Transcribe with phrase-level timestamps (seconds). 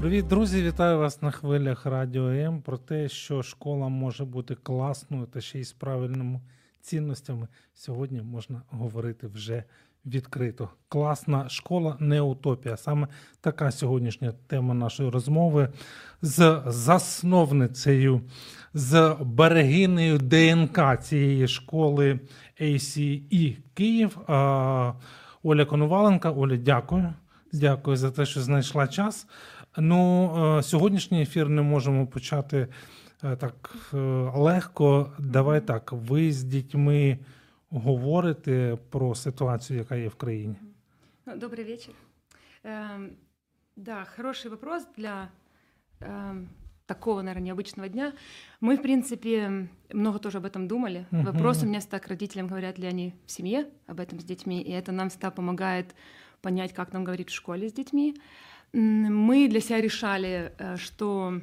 [0.00, 0.62] Привіт, друзі!
[0.62, 5.60] Вітаю вас на хвилях Радіо М про те, що школа може бути класною та ще
[5.60, 6.40] й з правильними
[6.80, 7.48] цінностями.
[7.74, 9.64] Сьогодні можна говорити вже
[10.06, 10.68] відкрито.
[10.88, 12.76] Класна школа не утопія.
[12.76, 13.08] Саме
[13.40, 15.68] така сьогоднішня тема нашої розмови
[16.22, 18.20] з засновницею,
[18.74, 22.20] з берегинею ДНК цієї школи
[22.60, 24.18] ACE Київ.
[25.42, 26.30] Оля Коноваленка.
[26.30, 27.14] Оля, дякую.
[27.52, 29.26] Дякую за те, що знайшла час.
[29.77, 32.67] Ну, е, сьогоднішній ефір не можемо почати
[33.23, 33.97] е, так е,
[34.35, 35.13] легко.
[35.19, 35.91] Давай так.
[35.91, 37.19] Ви з дітьми
[37.69, 40.55] говорите про ситуацію, яка є в країні?
[41.25, 41.93] Ну, добрый вечер.
[42.63, 43.09] Эм,
[43.75, 45.29] да, хороший вопрос для
[46.01, 46.47] эм,
[46.85, 48.13] такого, наверное, необычного дня.
[48.61, 51.05] Мы, в принципе, много тоже об этом думали.
[51.11, 51.25] Мгм.
[51.25, 54.61] Вопрос у меня всегда к родителям, говорят ли они в семье об этом с детьми,
[54.61, 55.95] и это нам всегда помогает
[56.41, 58.15] понять, как нам говорить в школе с детьми.
[58.72, 61.40] Мы для себя решали, э, что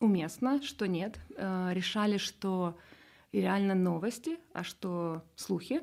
[0.00, 1.18] уместно, что нет.
[1.36, 2.76] Э, Решали, что
[3.32, 5.82] реально новости, а что слухи.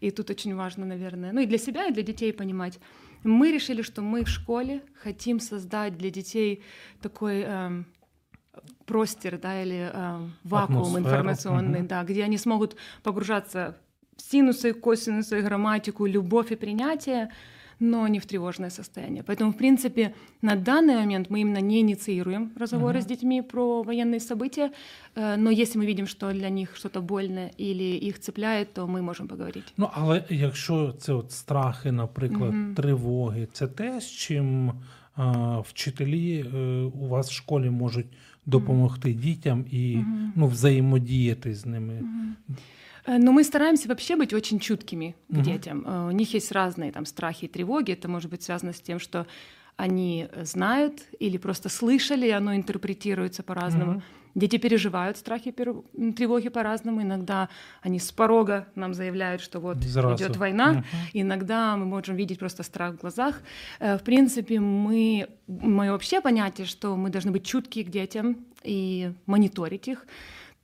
[0.00, 2.78] И тут очень важно, наверное, ну и для себя, и для детей понимать.
[3.24, 6.62] Мы решили, что мы в школе хотим создать для детей
[7.02, 7.86] такой эм,
[8.86, 11.88] простер, да, или эм, вакуум Атмосферу, информационный, мгм.
[11.88, 13.76] да, где они смогут погружаться
[14.16, 17.30] в синусы, косинусы, грамматику, любовь и принятие,
[17.79, 19.23] но не в тревожное состояние.
[19.23, 23.01] Поэтому, в принципе, на данный момент мы именно не инициируем разговоры Мгм.
[23.01, 24.71] с детьми про военные события,
[25.15, 29.01] э, но если мы видим, что для них что-то больное или их цепляет, то мы
[29.01, 29.73] можем поговорить.
[29.77, 32.75] Ну, але якщо це от страхи, наприклад, Мгм.
[32.75, 34.71] тривоги, це те, з чим
[35.15, 38.05] а, вчителі е, у вас в школі можуть
[38.45, 40.33] допомогти дітям і Мгм.
[40.35, 42.01] ну, взаємодіяти з ними.
[43.06, 45.42] Э, Но мы стараемся вообще быть очень чуткими к Мгм.
[45.42, 45.84] детям.
[45.86, 47.92] Э, У них есть разные там страхи и тревоги.
[47.92, 49.26] Это может быть связано с тем, что
[49.76, 53.92] они знают или просто слышали, и оно интерпретируется по-разному.
[53.92, 54.02] Мгм.
[54.34, 57.00] Дети переживают страхи тревоги по-разному.
[57.02, 57.48] Иногда
[57.82, 60.16] они с порога нам заявляют, что вот Зразу.
[60.24, 60.72] идет война.
[60.72, 60.84] Мгм.
[61.14, 63.40] Иногда мы можем видеть просто страх в глазах.
[63.80, 69.12] Э, В принципе, мы, мое вообще понятие, что мы должны быть чутки к детям и
[69.26, 70.06] мониторить их,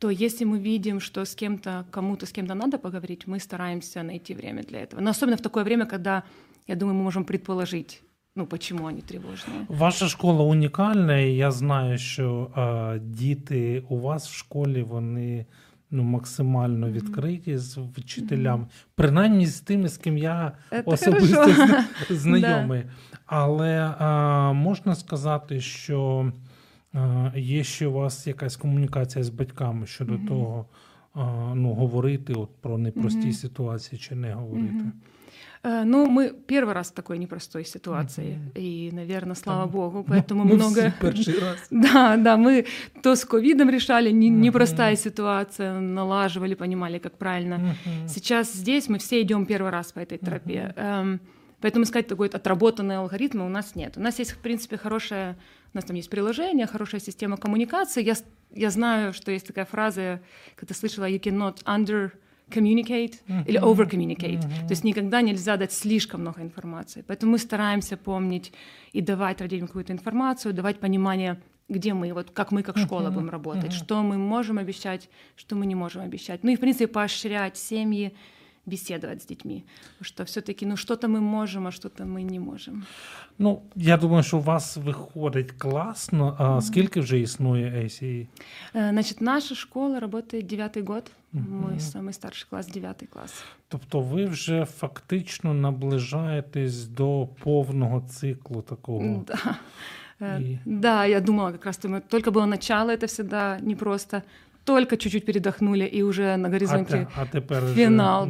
[0.01, 4.33] то если мы видим, что с кем-то, кому-то с кем-то надо поговорить, мы стараемся найти
[4.33, 5.01] время для этого.
[5.01, 6.23] Но особенно в такое время, когда,
[6.67, 8.01] я думаю, мы можем предположить,
[8.35, 9.65] ну, почему они тревожные.
[9.67, 15.45] Ваша школа унікальна, і я знаю, що е, діти у вас в школі вони
[15.91, 16.95] ну, максимально Мгм.
[16.95, 21.65] відкриті з вчителями, принаймні з тими, з ким я Это особисто хорошо.
[21.65, 22.83] зна- знайомий.
[23.25, 26.31] Але е, можна сказати, що е,
[27.35, 30.27] є ще у вас якась комунікація з батьками щодо Мгм.
[30.27, 30.65] того,
[31.15, 31.19] е,
[31.55, 33.33] ну, говорити от про непрості Мгм.
[33.33, 34.73] ситуації чи не говорити.
[34.73, 34.91] Мгм.
[35.63, 38.63] Э, Ну, мы первый раз в такой непростой ситуации, Мгм.
[38.63, 40.71] и, наверное, слава Там- богу, Ну, поэтому ми много...
[40.71, 41.67] всі перший раз.
[41.71, 42.65] Да, да, мы
[43.01, 44.41] то с ковидом решали, не- Мгм.
[44.41, 47.57] непростая ситуация, налаживали, понимали, как правильно.
[47.57, 48.07] Мгм.
[48.07, 50.73] Сейчас здесь мы все идем первый раз по этой тропе.
[50.77, 51.19] Эм,
[51.62, 53.96] Поэтому сказать такой отработанный алгоритм у нас нет.
[53.96, 55.36] У нас есть, в принципе, хорошая,
[55.72, 58.02] у нас там есть приложение, хорошая система коммуникации.
[58.02, 58.14] Я,
[58.50, 60.20] я знаю, что есть такая фраза,
[60.56, 62.10] когда слышала, you cannot under
[62.50, 63.14] communicate
[63.46, 63.68] или Мгм.
[63.68, 64.38] over communicate.
[64.44, 64.66] Мгм.
[64.66, 67.04] То есть никогда нельзя дать слишком много информации.
[67.06, 68.52] Поэтому мы стараемся помнить
[68.92, 73.14] и давать родителям какую-то информацию, давать понимание, где мы, вот как мы как школа Мгм.
[73.14, 73.72] будем работать, Мгм.
[73.72, 76.42] что мы можем обещать, что мы не можем обещать.
[76.42, 78.12] Ну и, в принципе, поощрять семьи,
[78.65, 79.63] беседовать с детьми.
[79.97, 82.85] Потому что все-таки, ну, что-то мы можем, а что-то мы не можем.
[83.37, 86.35] Ну, я думаю, що у вас виходить класно.
[86.39, 88.27] А скільки вже існує ACE?
[88.75, 91.11] Э, Значит, наша школа работает девятый год.
[91.33, 91.63] Мгм.
[91.65, 93.43] Мы самый старший класс, девятый класс.
[93.67, 99.23] Тобто ви вже фактично наближаєтесь до повного циклу такого.
[99.27, 99.55] Да.
[100.21, 104.21] Э, И- Да, я думала как раз, что мы- только было начало, это всегда непросто.
[104.64, 107.74] Только чуть-чуть передохнули, и уже на А, горизонте те- а тепер вже-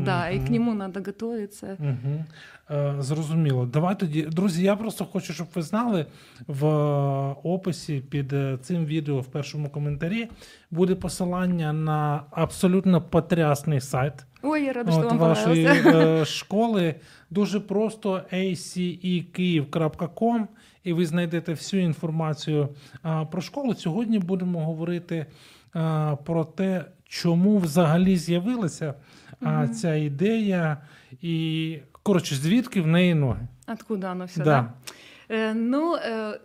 [0.04, 0.46] да, и Мгм.
[0.46, 1.76] к нему надо готовиться.
[1.80, 2.24] Угу.
[2.70, 3.66] Е, зрозуміло.
[3.66, 6.06] Давай тоді, друзі, я просто хочу, щоб ви знали,
[6.46, 10.28] в е, описі під е, цим відео в першому коментарі
[10.70, 14.12] буде посилання на абсолютно потрясний сайт
[14.42, 16.94] Ой, я рада, от вам вашої е, школи.
[17.30, 20.46] Дуже просто acekyiv.com
[20.84, 22.68] і ви знайдете всю інформацію
[23.02, 23.74] а, про школу.
[23.74, 25.32] Сьогодні будемо говорити а,
[26.25, 28.93] про те, чому взагалі з'явилася
[29.41, 30.77] а, ця ідея,
[31.21, 33.47] і коротше, звідки в неї ноги.
[33.67, 34.43] Откуда оно все, Да.
[34.45, 34.73] да?
[35.35, 36.39] Э, ну, э,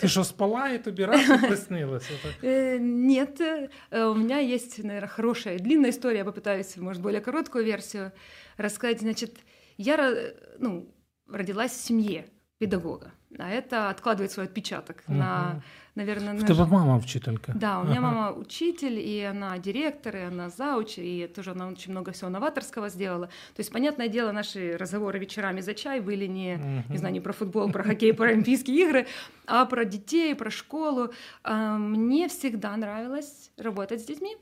[0.00, 2.10] Ти що спала і тобі раз і приснилося?
[2.22, 2.44] Так?
[2.50, 3.68] Э, Нет, э,
[4.04, 6.18] у меня есть, наверное, хорошая длинная история.
[6.18, 8.12] Я попытаюсь, может, более короткую версию
[8.58, 9.00] рассказать.
[9.00, 9.36] Значит,
[9.78, 10.86] я ро- ну,
[11.28, 12.24] родилась в семье
[12.58, 15.62] педагога, а это откладывает свой отпечаток на, Мгм.
[15.95, 17.51] наверное, В на тебе жи- мама вчителька.
[17.55, 18.01] Да, у меня Ага.
[18.11, 22.89] мама учитель, и она директор, и она зауч, и тоже она очень много всего новаторского
[22.89, 23.27] сделала.
[23.27, 26.97] То есть, понятное дело, наши разговоры вечерами за чай были не, не Мгм.
[26.97, 29.07] знаю, не про футбол, про хоккей, про Олимпийские игры,
[29.47, 31.09] а про детей, про школу.
[31.43, 34.35] А, Мне всегда нравилось работать с детьми.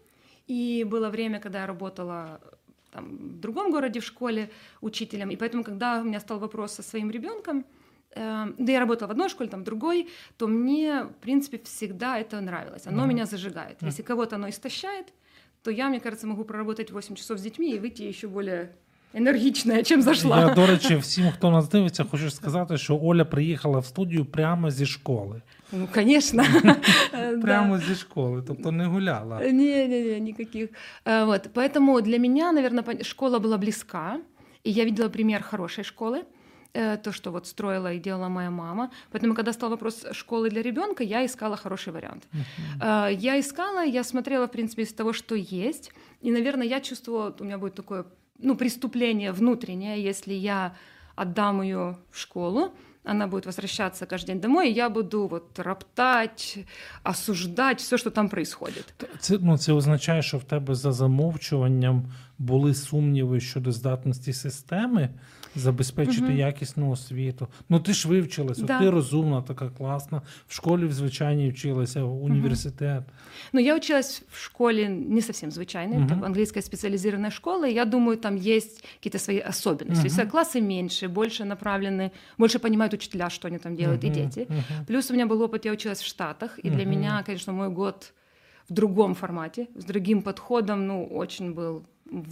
[0.48, 2.40] И было время, когда я работала
[2.92, 4.50] там, в другом городе в школе
[4.82, 5.30] учителем.
[5.30, 7.64] И поэтому, когда у меня стал вопрос со своим ребенком,
[8.17, 12.41] да я работала в одной школе, там в другой, то мне, в принципе, всегда это
[12.41, 12.87] нравилось.
[12.87, 13.09] Оно Мгм.
[13.09, 13.77] меня зажигает.
[13.83, 13.89] Мгм.
[13.91, 15.12] Если кого-то оно истощает,
[15.62, 18.71] то я, мне кажется, могу проработать 8 часов с детьми и выйти еще более
[19.15, 20.41] энергичная, чем зашла.
[20.41, 24.71] Я, до речі, всім, хто нас дивиться, хочу сказати, що Оля приїхала в студію прямо
[24.71, 25.43] зі школи.
[25.73, 26.45] Ну, конечно.
[27.12, 27.39] Да.
[27.43, 29.41] Прямо зі школи, тобто не гуляла.
[29.41, 30.69] Не-не-не, никаких.
[31.05, 34.17] А, Вот, поэтому для меня, наверное, пон- школа была близка,
[34.67, 36.25] и я видела пример хорошей школы, э,
[36.73, 38.91] то, что вот строила и делала моя мама.
[39.11, 42.29] Поэтому, когда стал вопрос школы для ребенка, я искала хороший вариант.
[42.81, 47.25] А, Я искала, я смотрела, в принципе, из того, что есть, и, наверное, я чувствовала,
[47.25, 48.05] вот у меня будет такое,
[48.39, 50.73] ну, преступление внутреннее, если я
[51.17, 52.71] отдам ее в школу,
[53.05, 56.59] она будет возвращаться каждый день домой, и я буду вот роптать,
[57.03, 58.95] осуждать все, что там происходит.
[59.19, 65.09] Це, ну, це означає, що в тебе за замовчуванням були сумніви щодо здатності системи
[65.55, 66.37] забезпечити Мгм.
[66.39, 67.49] якісну освіту.
[67.69, 68.79] Ну ти ж вивчилась, от Да.
[68.79, 70.23] ти розумна, така класна.
[70.49, 73.03] В школі в звичайній вчилася, в університет.
[73.53, 76.06] Ну, я училась в школе не совсем звычайной, Мгм.
[76.06, 80.03] это английская специализированная школа, и я думаю, там есть какие-то свои особенности.
[80.03, 80.29] То есть Мгм.
[80.31, 84.47] классы меньше, больше направлены, больше понимают учителя, что они там делают, и Мгм, дети.
[84.49, 84.85] мгм.
[84.87, 86.91] Плюс у меня был опыт, я училась в Штатах, и для Мгм.
[86.91, 88.12] меня, конечно, мой год
[88.71, 91.83] в другом формате, с другим подходом, ну, очень был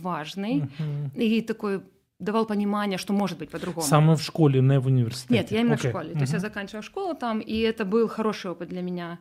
[0.03, 0.55] важный.
[0.79, 1.11] Мгм.
[1.23, 1.81] И такой
[2.21, 3.87] давал понимание, что может быть по-другому.
[3.87, 5.35] Саме в школі, не в університеті.
[5.35, 5.91] Нет, я именно Окей.
[5.91, 6.13] в школе.
[6.15, 6.49] То есть я Мгм.
[6.49, 9.19] заканчивала школу там, и это был хороший опыт для меня.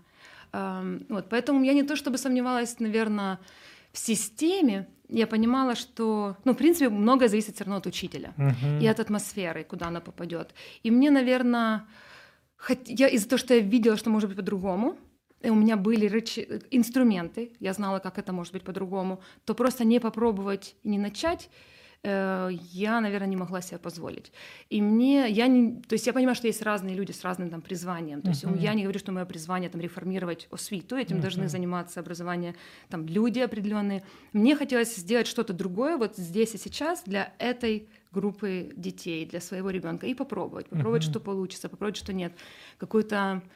[0.52, 3.38] Ам, Вот, поэтому я не то чтобы сомневалась, наверное,
[3.92, 4.86] в системе.
[5.10, 8.80] Я понимала, что, ну, в принципе, многое зависит все равно от учителя Мгм.
[8.84, 10.54] и от атмосферы, куда она попадет.
[10.86, 11.82] И мне, наверное,
[12.88, 14.96] я из-за того, что я видела, что может быть по-другому,
[15.46, 19.84] и у меня были рычи- инструменты, я знала, как это может быть по-другому, то просто
[19.86, 21.50] не попробовать и не начать э,
[22.03, 24.33] я, наверное, не могла себе позволить.
[24.71, 27.61] И мне, я не, то есть я понимаю, что есть разные люди с разным там
[27.61, 28.23] призванием.
[28.23, 28.57] То есть Мгм.
[28.57, 31.23] я не говорю, что мое призвание там реформировать освиту, этим Мгм.
[31.23, 32.55] должны заниматься образование
[32.89, 34.03] там люди определенные.
[34.33, 39.71] Мне хотелось сделать что-то другое вот здесь и сейчас для этой группы детей, для своего
[39.71, 41.11] ребенка и попробовать, попробовать, Мгм.
[41.11, 42.33] что получится, попробовать, что нет,
[42.79, 43.49] какую-то э,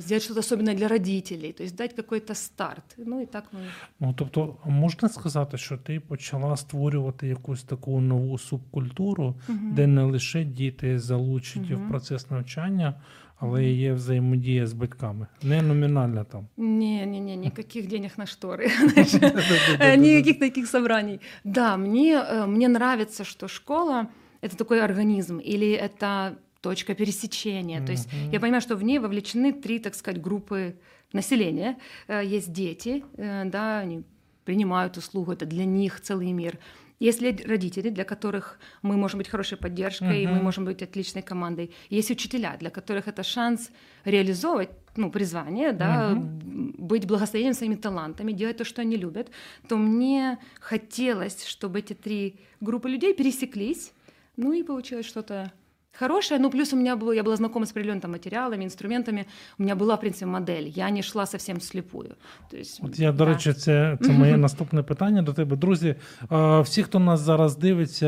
[0.00, 2.84] сделать что-то особенное для родителей, то есть дать какой-то старт.
[2.96, 3.58] Ну и так мы
[4.00, 9.72] Ну, тобто, можна сказати, що ти почала створювати якусь таку нову субкультуру, Мгм.
[9.74, 11.88] де не лише діти залучені в Мгм.
[11.88, 12.94] процес навчання,
[13.38, 15.26] але і є взаємодія з батьками.
[15.42, 16.46] Не номінальна там.
[16.56, 21.20] Не-не-не, никаких денег на шторы, знаешь, э, никаких таких собраний.
[21.44, 26.30] Да, мне, э, мне нравится, что школа — это такой организм, или это
[26.61, 27.85] Точка пересечения.
[27.85, 30.75] То есть я понимаю, что в ней вовлечены три, так сказать, группы
[31.13, 31.77] населения.
[32.07, 34.03] Э, Есть дети, э, да, они
[34.45, 36.57] принимают услугу, это для них целый мир.
[36.99, 41.69] Есть родители, для которых мы можем быть хорошей поддержкой, и мы можем быть отличной командой.
[41.91, 43.69] Есть учителя, для которых это шанс
[44.05, 49.29] реализовывать ну, призвание, да, м, быть благословением своими талантами, делать то, что они любят,
[49.67, 53.93] то мне хотелось, чтобы эти три группы людей пересеклись,
[54.35, 55.51] ну и получилось что-то
[55.98, 56.40] хорошее.
[56.40, 59.26] Ну, плюс у меня было, я была знакома с определенными там, материалами, инструментами.
[59.58, 60.68] У меня была, в принципе, модель.
[60.74, 62.16] Я не шла совсем слепую.
[62.50, 63.32] То есть, От я, до да.
[63.32, 65.56] речі, це, це моє наступне питання до тебе.
[65.56, 65.94] Друзі,
[66.32, 68.06] е, всі, хто нас зараз дивиться,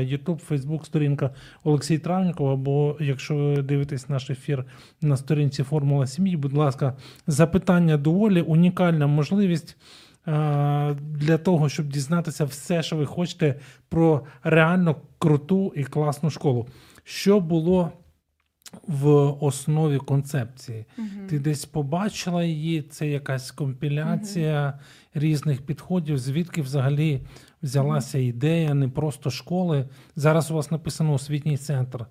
[0.00, 1.30] YouTube, Facebook, сторінка
[1.64, 4.64] Олексій Травніков, або якщо ви дивитесь наш ефір
[5.00, 9.76] на сторінці Формула сім'ї, будь ласка, запитання до Олі, унікальна можливість.
[10.28, 13.54] е, Для того, щоб дізнатися все, що ви хочете
[13.88, 16.66] про реально круту і класну школу.
[17.03, 17.91] Що було
[18.87, 19.07] в
[19.43, 20.85] основі концепції.
[21.29, 24.79] Ти десь побачила її, це якась компіляція
[25.13, 27.21] різних підходів, звідки взагалі
[27.63, 29.89] взялася ідея не просто школи.
[30.15, 32.05] Зараз у вас написано освітній центр.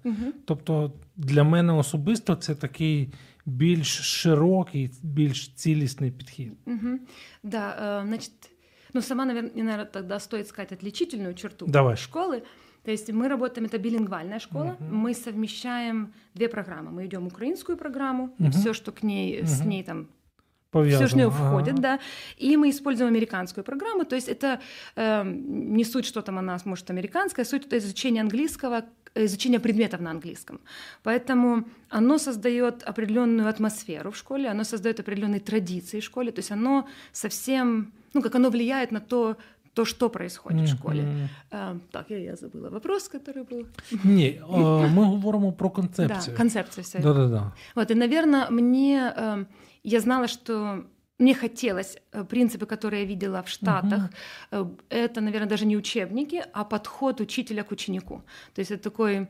[0.45, 3.13] Тобто для мене особисто це такий
[3.47, 6.53] більш широкий, більш цілісний підхід.
[6.67, 7.01] Мгм.
[7.43, 8.33] Да, э, значит,
[8.95, 11.97] ну сама, наверное, тогда стоит сказать отличительную черту Давай.
[11.97, 12.43] школы.
[12.91, 14.97] То есть мы работаем, это билингвальная школа, Мгм.
[14.97, 16.91] мы совмещаем две программы.
[16.91, 18.51] Мы идем украинскую программу, Мгм.
[18.51, 19.69] все, что к ней, с Мгм.
[19.69, 20.07] ней там
[20.73, 20.97] Пов'язано.
[20.97, 21.37] все, что в нее Ага.
[21.51, 22.01] входит, да.
[22.37, 24.05] И мы используем американскую программу.
[24.05, 24.59] То есть это
[24.97, 28.83] э, не суть, что там она может американская, суть это изучение английского,
[29.15, 30.59] изучение предметов на английском.
[31.05, 36.33] Поэтому оно создает определенную атмосферу в школе, оно создает определенные традиции в школе.
[36.33, 39.37] То есть оно совсем, ну, как оно влияет на то,
[39.75, 41.03] то, что происходит в школе.
[41.03, 41.29] Мгм.
[41.51, 43.67] Э, так, я, я забыла вопрос, который был.
[44.05, 46.37] Ні, е, ми говоримо про Да, концепцію.
[46.37, 46.99] концепция вся.
[46.99, 47.53] Да-да-да.
[47.75, 49.45] Вот, и, наверное, мне э,
[49.85, 50.85] я знала, что
[51.19, 54.11] мне хотелось э, принципы, которые я видела в Штатах.
[54.53, 58.23] э, это, наверное, даже не учебники, а подход учителя к ученику.
[58.55, 59.29] То есть это такой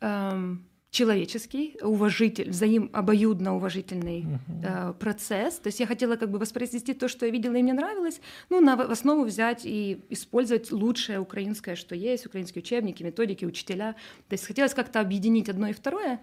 [0.00, 4.25] эм, человеческий, уважитель, взаим обоюдно уважительный
[4.63, 5.55] э, процесс.
[5.59, 8.61] То есть я хотела как бы воспроизвести то, что я видела и мне нравилось, ну,
[8.61, 13.95] на в основу взять и использовать лучшее украинское, что есть, украинские учебники, методики, учителя.
[14.29, 16.19] То есть хотелось как-то объединить одно и второе,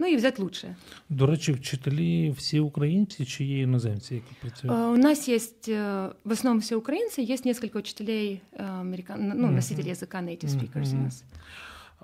[0.00, 0.76] ну и взять лучшее.
[1.08, 4.76] До речі, вчителі всі українці чи є іноземці, які працюють?
[4.76, 9.28] Э, У нас есть э, в основном все украинцы, есть несколько учителей, э, американ...
[9.28, 9.54] ну, Мгм.
[9.54, 11.04] носителей языка native speakers у Мгм.
[11.04, 11.24] нас.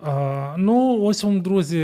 [0.03, 1.79] А, ну, ось вам, друзі,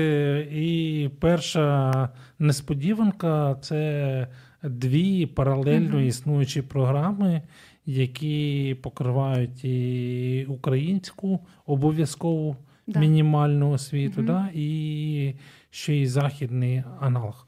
[0.52, 4.28] і перша несподіванка це
[4.64, 7.42] дві паралельно існуючі програми,
[7.86, 12.56] які покривають і українську обов'язкову
[12.88, 13.00] Да.
[13.00, 14.26] мінімальну освіту, Мгм.
[14.28, 15.34] да, і
[15.70, 17.48] ще й західний аналог.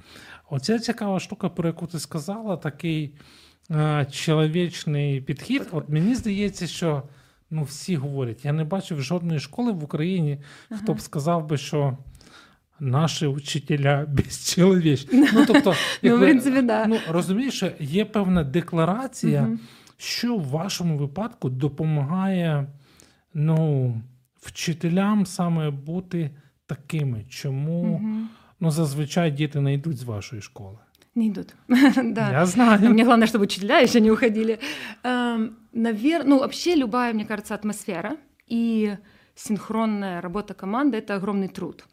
[0.50, 3.14] Оця цікава штука, про яку ти сказала, такий
[3.72, 5.68] е, чоловічний підхід.
[5.72, 7.04] От мені здається, що
[7.52, 10.38] ну, всі говорять, я не бачив жодної школи в Україні,
[10.72, 11.98] хто б сказав би, що.
[12.80, 15.28] Наші учителя безчеловічні.
[15.34, 16.86] Ну, тобто, Ну, в якби, принципі, да.
[16.86, 19.60] ну, розумієш, є певна декларація, Мгм.
[19.98, 22.68] що в вашому випадку допомагає
[23.34, 23.94] ну,
[24.42, 26.30] вчителям саме бути
[26.66, 27.26] такими?
[27.30, 28.30] Чому Мгм.
[28.60, 30.78] ну, зазвичай діти не йдуть з вашої школи?
[31.16, 31.56] Не идут.
[32.14, 32.32] да.
[32.32, 32.90] Я знаю.
[32.90, 34.60] Мне главное, чтобы учителя еще не уходили.
[35.78, 38.18] Наверное, ну, вообще любая, мне кажется, атмосфера
[38.48, 38.98] и
[39.36, 41.86] синхронная работа команды— это огромный труд.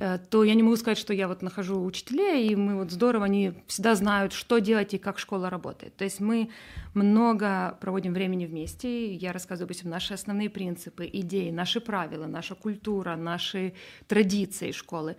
[0.00, 3.26] Э, то я не могу сказать, что я вот нахожу учителей, и мы вот здорово,
[3.26, 5.94] они всегда знают, что делать и как школа работает.
[5.96, 6.48] То есть мы
[6.94, 13.14] много проводим времени вместе, я рассказываю, допустим, наши основные принципы, идеи, наши правила, наша культура,
[13.16, 13.74] наши
[14.06, 15.16] традиции школы.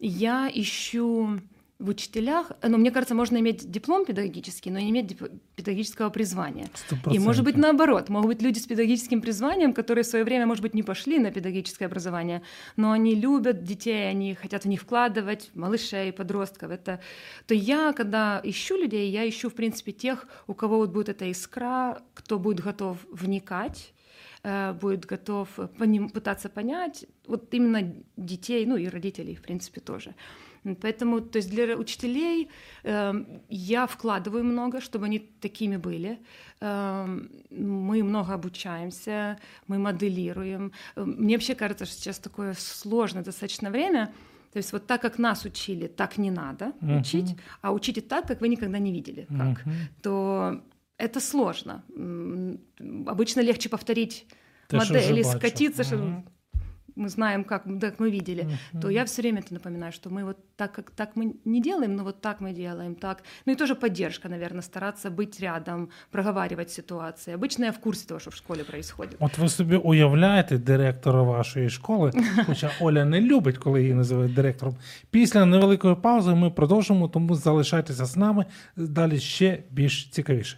[0.00, 1.38] Я ищу
[1.82, 5.18] в учителях, ну, мне кажется, можно иметь диплом педагогический, но не иметь
[5.56, 6.68] педагогического призвания.
[6.74, 8.08] Сто И, может быть, наоборот.
[8.08, 11.32] Могут быть люди с педагогическим призванием, которые в свое время, может быть, не пошли на
[11.32, 12.42] педагогическое образование,
[12.76, 16.70] но они любят детей, они хотят в них вкладывать, малышей, подростков.
[16.70, 17.00] Это...
[17.46, 21.30] То я, когда ищу людей, я ищу, в принципе, тех, у кого вот будет эта
[21.30, 23.92] искра, кто будет готов вникать,
[24.44, 25.48] э, будет готов
[25.78, 30.14] поним- пытаться понять, вот именно детей, ну и родителей, в принципе, тоже.
[30.80, 32.48] Поэтому, то есть для учителей
[32.84, 36.20] эм, я вкладываю много, чтобы они такими были.
[36.60, 40.72] Эм, мы много обучаемся, мы моделируем.
[40.96, 44.12] Э, Мне вообще кажется, что сейчас такое сложное достаточно время.
[44.52, 47.00] То есть вот так, как нас учили, так не надо Мгм.
[47.00, 49.66] учить, а учите так, как вы никогда не видели, как.
[49.66, 49.74] Мгм.
[50.02, 50.62] То
[50.98, 51.82] это сложно.
[53.06, 54.26] Обычно легче повторить
[54.68, 56.24] Те, модель скатиться, Мгм
[56.97, 58.47] мы знаем, как, да, как мы видели,
[58.81, 61.95] то я все время это напоминаю, что мы вот так, как так мы не делаем,
[61.95, 63.23] но вот так мы делаем, так.
[63.45, 67.35] Ну и тоже поддержка, наверное, стараться быть рядом, проговаривать ситуации.
[67.35, 69.15] Обычно я в курсе того, что в школе происходит.
[69.19, 72.11] От ви собі уявляєте директора вашої школи,
[72.45, 74.75] хоча Оля не любить, коли її називають директором.
[75.11, 78.45] Після невеликої паузи ми продовжимо, тому залишайтеся з нами.
[78.75, 80.57] Далі ще більш цікавіше.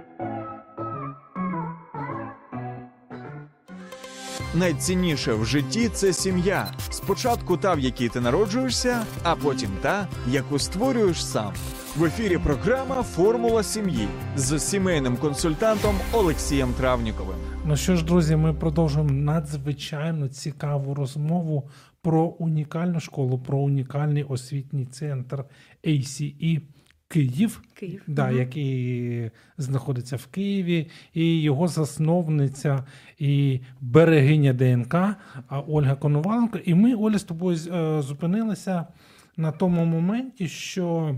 [4.55, 6.71] Найцінніше в житті це сім'я.
[6.89, 11.53] Спочатку та, в якій ти народжуєшся, а потім та, яку створюєш сам.
[11.97, 17.37] В ефірі програма Формула сім'ї з сімейним консультантом Олексієм Травніковим.
[17.65, 21.69] Ну що ж, друзі, ми продовжуємо надзвичайно цікаву розмову
[22.01, 25.43] про унікальну школу, про унікальний освітній центр
[25.83, 26.61] ACE
[27.11, 28.01] Київ, Київ.
[28.07, 28.37] да, Мгм.
[28.37, 32.83] який знаходиться в Києві, і його засновниця
[33.19, 34.95] і берегиня ДНК
[35.67, 36.57] Ольга Коноваленко.
[36.57, 38.85] І ми, Оля, з тобою е, зупинилися
[39.37, 41.15] на тому моменті, що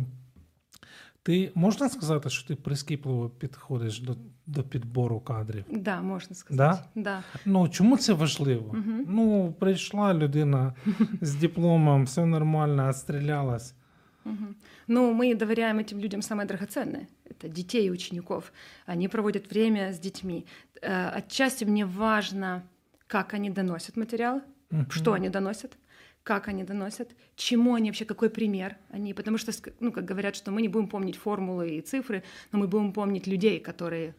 [1.23, 4.15] ти можна сказати, що ти прискіпливо підходиш до,
[4.47, 5.65] до підбору кадрів?
[5.71, 6.57] Да, можно сказать.
[6.95, 7.01] Да?
[7.01, 7.19] Да.
[7.45, 8.73] Ну чому це важливо?
[8.73, 9.05] Мгм.
[9.09, 10.73] Ну, прийшла людина
[11.21, 13.75] з дипломом, все нормально, отстрілялась.
[14.87, 17.07] Ну, мы доверяем этим людям самое драгоценное.
[17.29, 18.51] Это детей и учеников.
[18.85, 20.45] Они проводят время с детьми.
[20.81, 22.63] Э, Отчасти мне важно,
[23.07, 24.89] как они доносят материал, Мгм.
[24.91, 25.73] что они доносят,
[26.23, 29.13] как они доносят, чему они вообще, какой пример они.
[29.13, 32.67] Потому что, ну, как говорят, что мы не будем помнить формулы и цифры, но мы
[32.67, 34.15] будем помнить людей, которые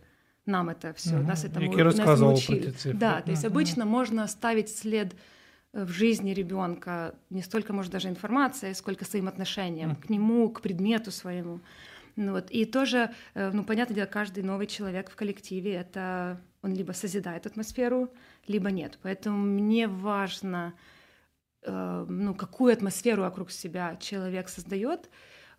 [0.46, 1.26] нам это все, Мгм.
[1.26, 1.66] нас этому,
[1.98, 2.74] нас научили.
[2.98, 3.52] Да, то есть Мгм.
[3.52, 5.14] обычно можно оставить след
[5.74, 9.96] в жизни ребенка не столько, может, даже информация, сколько своим отношением Мгм.
[9.96, 11.60] к нему, к предмету своему.
[12.16, 12.50] Ну, вот.
[12.50, 17.46] И тоже, э, ну, понятное дело, каждый новый человек в коллективе, это он либо созидает
[17.46, 18.08] атмосферу,
[18.46, 18.98] либо нет.
[19.02, 20.74] Поэтому мне важно,
[21.62, 25.10] э, ну, какую атмосферу вокруг себя человек создает,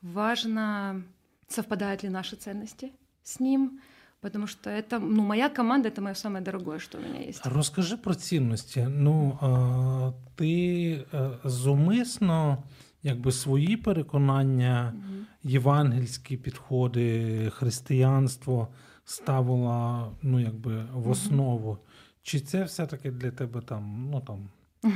[0.02, 1.04] важно,
[1.50, 3.82] совпадают ли наши ценности с ним,
[4.26, 7.46] потому что это, ну, моя команда— это мое самое дорогое, что у меня есть.
[7.46, 8.88] Розкажи про цінності.
[8.90, 12.58] Ну, а, ти е, зумисно
[13.04, 15.26] якби свої переконання, Мгм.
[15.44, 18.68] євангельські підходи, християнство
[19.04, 21.78] ставила ну, якби, в основу.
[22.24, 24.50] Чи це все-таки для тебе там, ну там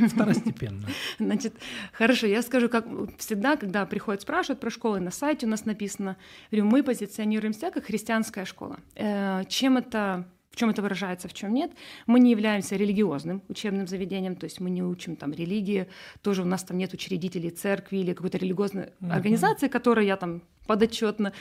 [0.08, 0.88] второстепенно?
[1.20, 1.54] Значит,
[1.94, 2.86] хорошо, я скажу, как
[3.18, 6.18] всегда, когда приходят, спрашивают про школы, на сайте у нас написано,
[6.52, 8.80] говорю, мы позиционируемся как христианская школа.
[8.96, 10.28] Э, Чем это
[10.60, 11.72] чем это выражается, в чем нет.
[12.06, 15.88] Мы не являемся религиозным учебным заведением, то есть мы не учим там религии,
[16.22, 19.12] тоже у нас там нет учредителей церкви или какой-то религиозной Мгм.
[19.12, 21.32] организации, которой я там подотчетна.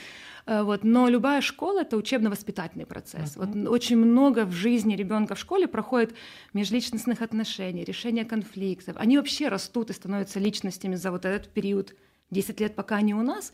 [0.45, 0.83] Э, Вот.
[0.83, 3.35] Но любая школа— это учебно-воспитательный процесс.
[3.35, 3.63] Мгм.
[3.63, 6.15] Вот очень много в жизни ребенка в школе проходит
[6.53, 8.95] межличностных отношений, решения конфликтов.
[8.97, 11.93] Они вообще растут и становятся личностями за вот этот период
[12.31, 13.53] 10 лет, пока они у нас.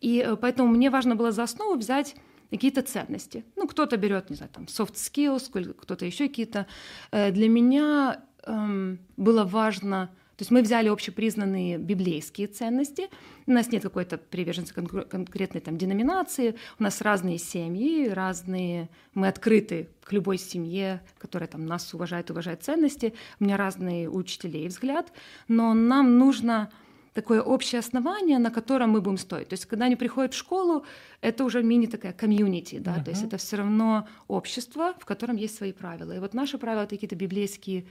[0.00, 2.16] И э, поэтому мне важно было за основу взять
[2.52, 3.44] какие-то ценности.
[3.56, 6.66] Ну, кто-то берет, не знаю, там, soft skills, кто-то еще какие-то.
[7.10, 13.08] Э, Для меня эм, было важно, то есть мы взяли общепризнанные библейские ценности.
[13.46, 16.56] У нас нет какой-то приверженности конкр- конкретной там деноминации.
[16.78, 18.88] У нас разные семьи, разные...
[19.14, 23.14] Мы открыты к любой семье, которая там нас уважает, уважает ценности.
[23.40, 25.12] У меня разные учителей взгляд.
[25.48, 26.70] Но нам нужно
[27.14, 29.48] такое общее основание, на котором мы будем стоять.
[29.48, 30.84] То есть, когда они приходят в школу,
[31.20, 35.56] это уже мини такая комьюнити, да, то есть это все равно общество, в котором есть
[35.56, 36.12] свои правила.
[36.12, 37.86] И вот наши правила, это какие-то библейские,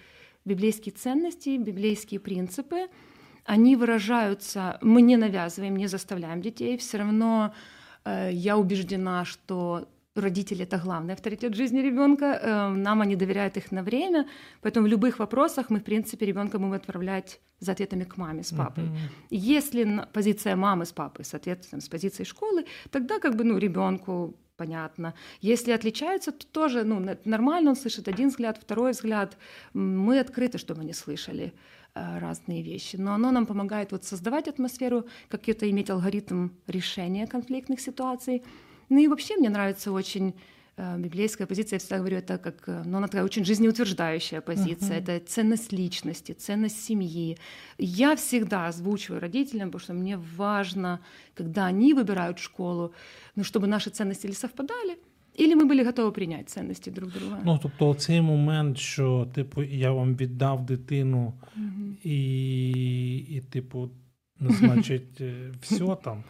[0.46, 2.88] библейские ценности, библейские принципы,
[3.46, 7.54] они выражаются, мы не навязываем, не заставляем детей, все равно
[8.06, 13.72] э, я убеждена, что родители это главный авторитет жизни ребенка, э, нам они доверяют их
[13.72, 14.28] на время,
[14.62, 18.52] поэтому в любых вопросах мы, в принципе, ребенка будем отправлять за ответами к маме с
[18.52, 18.86] папой.
[18.86, 18.98] Мгм.
[19.30, 25.14] Если позиция мамы с папой соответствует с позицией школы, тогда как бы ну ребенку понятно.
[25.42, 29.38] Если отличаются, то тоже ну, нормально он слышит один взгляд, второй взгляд.
[29.74, 31.54] Мы открыты, чтобы они слышали
[31.96, 32.98] э, разные вещи.
[32.98, 38.44] Но оно нам помогает вот создавать атмосферу, какой-то иметь алгоритм решения конфликтных ситуаций.
[38.91, 40.33] Ну и вообще мне нравится очень
[40.79, 45.01] э, библейская позиция, я всегда говорю, это как, э, ну, она такая очень жизнеутверждающая позиция,
[45.01, 45.05] Мгм.
[45.07, 47.37] это ценность личности, ценность семьи.
[47.79, 50.99] Я всегда озвучиваю родителям, потому что мне важно,
[51.35, 52.93] когда они выбирают школу,
[53.37, 54.97] ну, чтобы наши ценности или совпадали,
[55.39, 57.41] или мы были готовы принять ценности друг друга.
[57.45, 61.97] Ну, тобто, цей момент, що типу, я вам віддав дитину, Мгм.
[62.05, 63.91] і, і типу,
[64.41, 66.25] ну, значить, е, все там.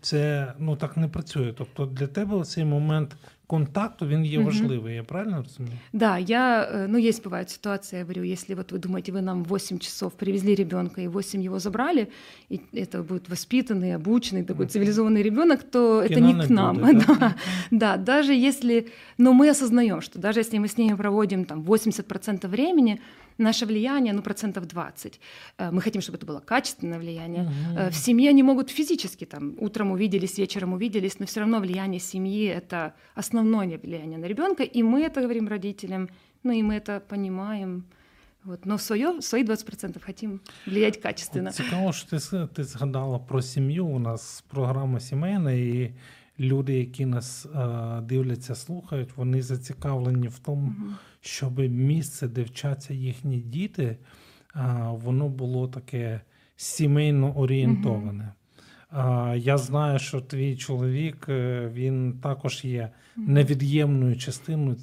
[0.00, 1.52] Це ну так не працює.
[1.58, 3.16] Тобто для тебе цей момент
[3.46, 4.46] контакту він є Мгм.
[4.46, 5.74] важливий, я правильно розумію?
[5.92, 9.44] Да, я, э, ну, есть бывает ситуация, я говорю, если вот вы думаете, вы нам
[9.44, 12.06] 8 часов привезли ребенка и 8 его забрали,
[12.52, 14.70] и это будет воспитанный, обученный, такой Мгм.
[14.70, 16.76] цивилизованный ребенок, то это Кіно не не к нам.
[16.76, 17.16] буде, да?
[17.20, 17.34] да.
[17.70, 18.86] да, даже если,
[19.18, 22.98] но мы осознаем, что даже если мы с ними проводим там 80% времени,
[23.38, 25.20] наше влияние, ну, процентов 20.
[25.58, 27.42] Э, мы хотим, чтобы это было качественное влияние.
[27.42, 27.90] Угу.
[27.90, 32.58] В семье они могут физически, там, утром увиделись, вечером увиделись, но все равно влияние семьи —
[32.60, 36.08] это основное влияние на ребенка, и мы это говорим родителям,
[36.42, 37.84] ну, и мы это понимаем.
[38.46, 41.50] От, но в своє, свої 20% хотім влиять качественно.
[41.50, 43.86] Цікаво, що ти ти згадала про сім'ю.
[43.86, 45.92] У нас програма сімейна, і
[46.40, 50.88] люди, які нас а, дивляться, слухають, вони зацікавлені в тому, угу.
[51.20, 53.96] щоб місце, де вчаться їхні діти,
[54.54, 56.20] а, воно було таке
[56.56, 58.24] сімейно орієнтоване.
[58.24, 59.00] Угу.
[59.02, 64.76] А, Я знаю, що твій чоловік е, він також є невід'ємною частиною,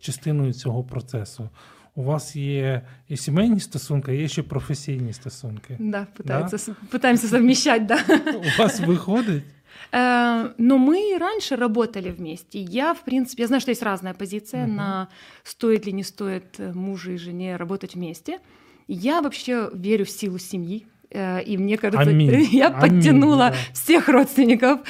[0.00, 1.50] частиною цього процесу
[1.94, 5.76] у вас є і сімейні стосунки, є ще професійні стосунки.
[5.80, 6.98] Да, пытаются, да?
[6.98, 7.98] пытаемся совмещать, да.
[8.34, 9.42] У вас выходит?
[9.91, 12.59] Э, но мы раньше работали вместе.
[12.59, 14.73] Я, в принципе, я знаю, что есть разная позиция угу.
[14.73, 15.09] на
[15.43, 18.39] стоит ли не стоит мужу и жене работать вместе.
[18.87, 20.85] Я вообще верю в силу семьи.
[21.09, 22.47] Э, и мне кажется, Аминь.
[22.51, 23.55] я Аминь, подтянула да.
[23.73, 24.81] всех родственников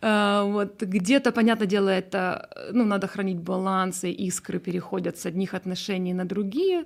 [0.00, 5.54] Э, вот где-то, понятное дело, это, ну, надо хранить баланс, и искры переходят с одних
[5.54, 6.84] отношений на другие.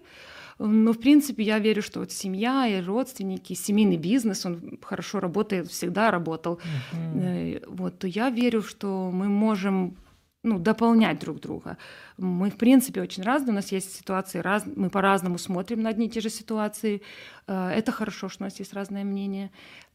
[0.60, 5.68] Но, в принципе, я верю, что вот семья и родственники, семейный бизнес, он хорошо работает,
[5.68, 6.60] всегда работал.
[6.94, 7.64] Uh-huh.
[7.68, 9.96] Вот, то я верю, что мы можем
[10.46, 11.78] ну, дополнять друг друга.
[12.18, 13.52] Мы, в принципе, очень разные.
[13.52, 14.64] У нас есть ситуации, раз...
[14.76, 17.02] мы по-разному смотрим на одни и те же ситуации.
[17.48, 19.50] Э, это хорошо, что у нас есть разное мнение.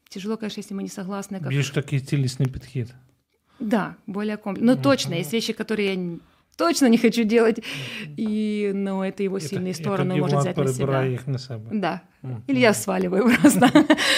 [0.09, 1.39] Тяжело, конечно, если мы не согласны.
[1.41, 1.49] Как...
[1.49, 2.95] Більш такий цілісний підхід.
[3.61, 4.75] Да, более комплексно.
[4.75, 6.19] Ну, точно, есть вещи, которые я
[6.61, 7.65] точно не хочу делать,
[8.19, 11.07] и, но это его сильные это, стороны это может взять на себя.
[11.07, 11.61] их на себя.
[11.73, 12.03] Да.
[12.23, 12.41] Mm-hmm.
[12.49, 13.71] Или я сваливаю просто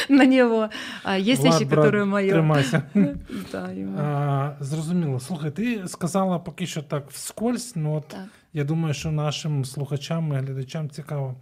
[0.08, 0.68] на него.
[1.04, 2.30] А есть Влад, вещи, которые мои.
[2.30, 2.82] Тримайся.
[3.52, 5.20] да, а, Зрозуміло.
[5.20, 8.28] Слухай, ти сказала поки що так вскользь, ну от так.
[8.52, 11.34] я думаю, що нашим слухачам і глядачам цікаво.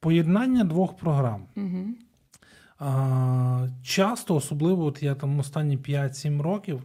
[0.00, 1.46] Поєднання двох програм.
[1.56, 1.84] Угу.
[2.78, 6.82] А, Часто, особливо от я там останні 5-7 років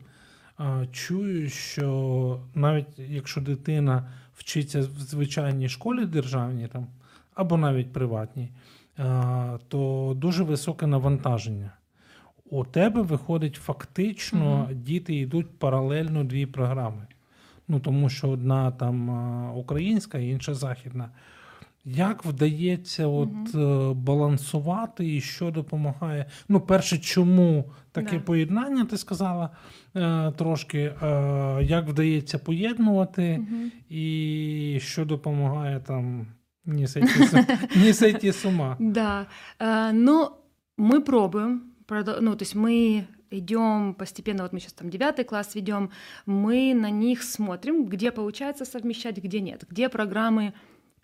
[0.93, 6.87] Чую, що навіть якщо дитина вчиться в звичайній школі державній там,
[7.35, 8.49] або навіть приватній,
[9.69, 11.71] то дуже високе навантаження.
[12.51, 17.07] У тебе виходить фактично, uh діти йдуть паралельно дві програми.
[17.69, 19.09] Ну тому що одна там
[19.57, 21.11] українська, інша західна.
[21.86, 23.94] Як вдається от угу.
[23.94, 26.26] балансувати і що допомагає?
[26.50, 28.24] Ну, перше, чому таке да.
[28.24, 29.50] поєднання, ти сказала
[29.96, 30.96] е, трошки, е,
[31.64, 33.72] як вдається поєднувати, угу.
[33.90, 36.28] і що допомагає там
[36.66, 38.76] не сойти, не сойти с ума?
[38.80, 39.28] Да,
[39.60, 40.30] э, ну,
[40.78, 41.62] мы пробуем,
[42.22, 45.90] ну, то есть мы идем постепенно, вот мы сейчас там девятый класс ведем,
[46.26, 50.54] мы на них смотрим, где получается совмещать, где нет, где программы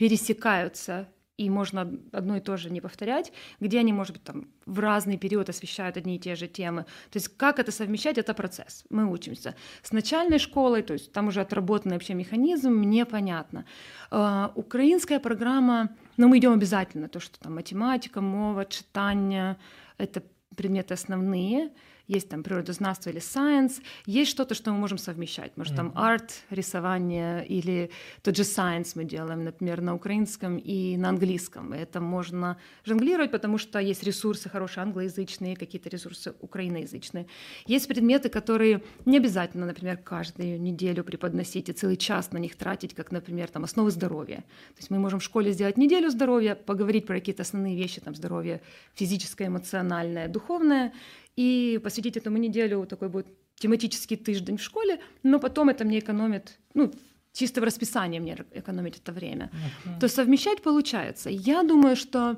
[0.01, 1.81] пересекаются и можно
[2.13, 5.99] одно и то же не повторять, где они, может быть, там в разный период освещают
[5.99, 6.85] одни и те же темы.
[7.11, 8.85] То есть как это совмещать, это процесс.
[8.91, 9.55] Мы учимся.
[9.83, 13.67] С начальной школой, то есть там уже отработанный вообще механизм, мне понятно.
[14.11, 19.59] Э, украинская программа, ну мы идем обязательно, то, что там математика, мова, читание,
[19.99, 20.23] это
[20.57, 21.71] предметы основные
[22.11, 25.57] есть там природознавство или science, есть что-то, что мы можем совмещать.
[25.57, 27.91] Может, там арт, рисование или
[28.23, 31.73] тот же science мы делаем, например, на украинском и на английском.
[31.73, 37.27] Это можно жонглировать, потому что есть ресурсы хорошие англоязычные, какие-то ресурсы украиноязычные.
[37.67, 42.95] Есть предметы, которые не обязательно, например, каждую неделю преподносить и целый час на них тратить,
[42.95, 44.39] как, например, там, основы здоровья.
[44.39, 48.15] То есть мы можем в школе сделать неделю здоровья, поговорить про какие-то основные вещи, там,
[48.15, 48.61] здоровье
[48.95, 50.93] физическое, эмоциональное, духовное,
[51.37, 56.59] и посвятить этому неделю такой будет тематический тыждень в школе, но потом это мне экономит,
[56.75, 56.93] ну,
[57.33, 59.51] чисто в расписании мне экономить это время.
[59.53, 60.01] Uh-huh.
[60.01, 61.31] То совмещать получается.
[61.31, 62.37] Я думаю, что,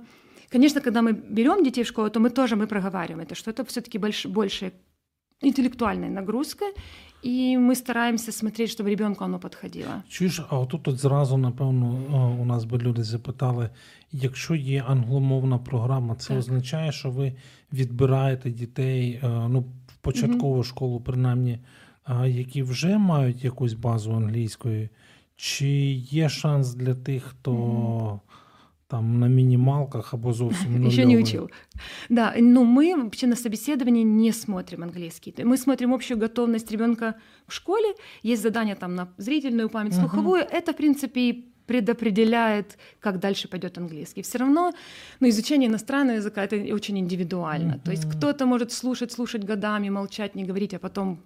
[0.50, 3.64] конечно, когда мы берем детей в школу, то мы тоже мы проговариваем это, что это
[3.64, 4.72] все-таки больш, больше
[5.42, 6.64] интеллектуальная нагрузка,
[7.22, 9.92] і ми стараємося смотреть, щоб ребенку воно підходило.
[10.09, 11.87] Чуєш, а отут от зразу, напевно,
[12.40, 13.70] у нас би люди запитали:
[14.12, 16.38] якщо є англомовна програма, це так.
[16.38, 17.33] означає, що ви
[17.72, 20.64] відбираєте дітей ну, в початкову угу.
[20.64, 21.59] школу, принаймні,
[22.26, 24.88] які вже мають якусь базу англійської,
[25.37, 27.52] чи є шанс для тих, хто.
[27.52, 28.20] Угу
[28.92, 31.50] там на минималках або зовсім Еще не учил.
[32.11, 35.35] Да, но мы вообще на собеседовании не смотрим английский.
[35.44, 37.14] Мы смотрим общую готовность ребенка
[37.46, 37.94] в школе.
[38.22, 40.42] Есть задание там на зрительную память, слуховую.
[40.42, 40.59] Uh-huh.
[40.59, 41.35] Это, в принципе,
[41.66, 44.22] предопределяет, как дальше пойдет английский.
[44.22, 44.72] Все равно
[45.20, 47.72] ну, изучение иностранного языка это очень индивидуально.
[47.72, 47.85] Uh-huh.
[47.85, 51.18] То есть кто-то может слушать, слушать годами, молчать, не говорить, а потом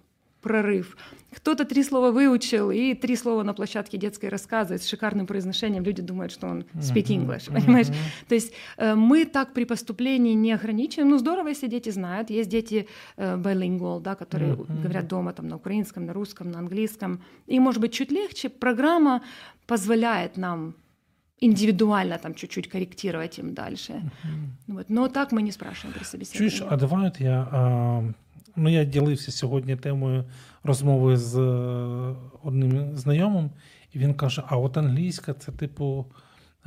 [0.47, 0.97] прорыв.
[1.35, 5.83] Кто-то три слова выучил и три слова на площадке детской рассказывает с шикарным произношением.
[5.83, 7.87] Люди думают, что он speak English, понимаешь?
[8.29, 11.09] То есть э, мы так при поступлении не ограничиваем.
[11.09, 12.29] Ну, здорово, если дети знают.
[12.29, 17.19] Есть дети э, bilingual, да, которые говорят дома там, на украинском, на русском, на английском.
[17.47, 18.49] И, может быть, чуть легче.
[18.49, 19.21] Программа
[19.65, 20.73] позволяет нам
[21.39, 23.93] индивидуально там чуть-чуть корректировать им дальше.
[23.93, 24.73] Uh-huh.
[24.73, 24.89] Вот.
[24.89, 26.49] Но так ми не спрашиваємо при собеседовании.
[26.49, 27.47] Чуєш, а давай от я.
[27.51, 28.03] А,
[28.57, 30.23] ну, я ділився сьогодні темою
[30.63, 33.49] розмови з е, одним знайомим,
[33.93, 36.05] і він каже: а от англійська це, типу,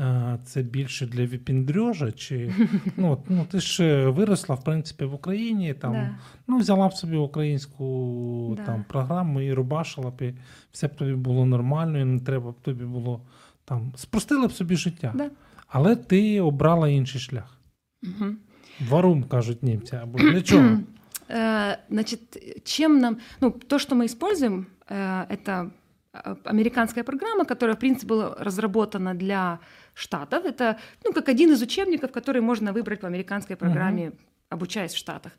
[0.01, 2.55] е, це більше для віпіндрьожа, чи
[2.97, 6.11] ну, от, ну ти ж виросла, в принципі, в Україні, там, Да.
[6.49, 8.65] ну, взяла б собі українську Да.
[8.65, 10.35] там, програму і рубашила б, і
[10.73, 13.21] все б тобі було нормально, і не треба б тобі було
[13.65, 15.13] там, спростила б собі життя.
[15.15, 15.31] Да.
[15.69, 17.59] Але ти обрала інший шлях.
[18.03, 18.37] Мгм.
[18.89, 20.79] Варум, кажуть німці, або для чого?
[21.31, 22.21] Э, Значит,
[22.65, 23.19] чем нам...
[23.41, 25.71] Ну, то, что мы используем, э, это
[26.13, 29.59] э, американская программа, которая, в принципе, была разработана для
[29.95, 30.45] Штатов.
[30.45, 34.13] Это, ну, как один из учебников, который можно выбрать по американской программе,
[34.49, 35.33] обучаясь в Штатах.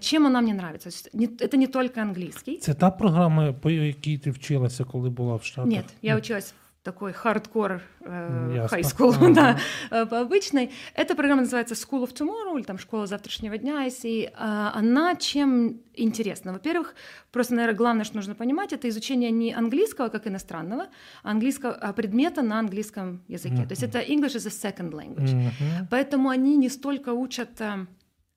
[0.00, 0.90] Чем она мне нравится?
[1.12, 2.56] Не- Это не только английский.
[2.58, 5.72] Це та програма, по якій ти вчилася, коли була в Штатах?
[5.72, 6.54] Нет, я училась
[6.88, 9.34] такой хардкор э, school, Ага.
[9.34, 9.58] да,
[9.90, 10.70] э, по обычной.
[10.94, 15.80] Эта программа называется School of Tomorrow, или там Школа завтрашнего дня, если а, она чем
[15.94, 16.52] интересна?
[16.52, 16.94] Во-первых,
[17.30, 20.86] просто, наверное, главное, что нужно понимать, это изучение не английского как иностранного,
[21.22, 23.64] а английского, а предмета на английском языке.
[23.64, 25.34] То есть это English is a second language.
[25.34, 25.88] Мгм.
[25.90, 27.86] Поэтому они не столько учат э,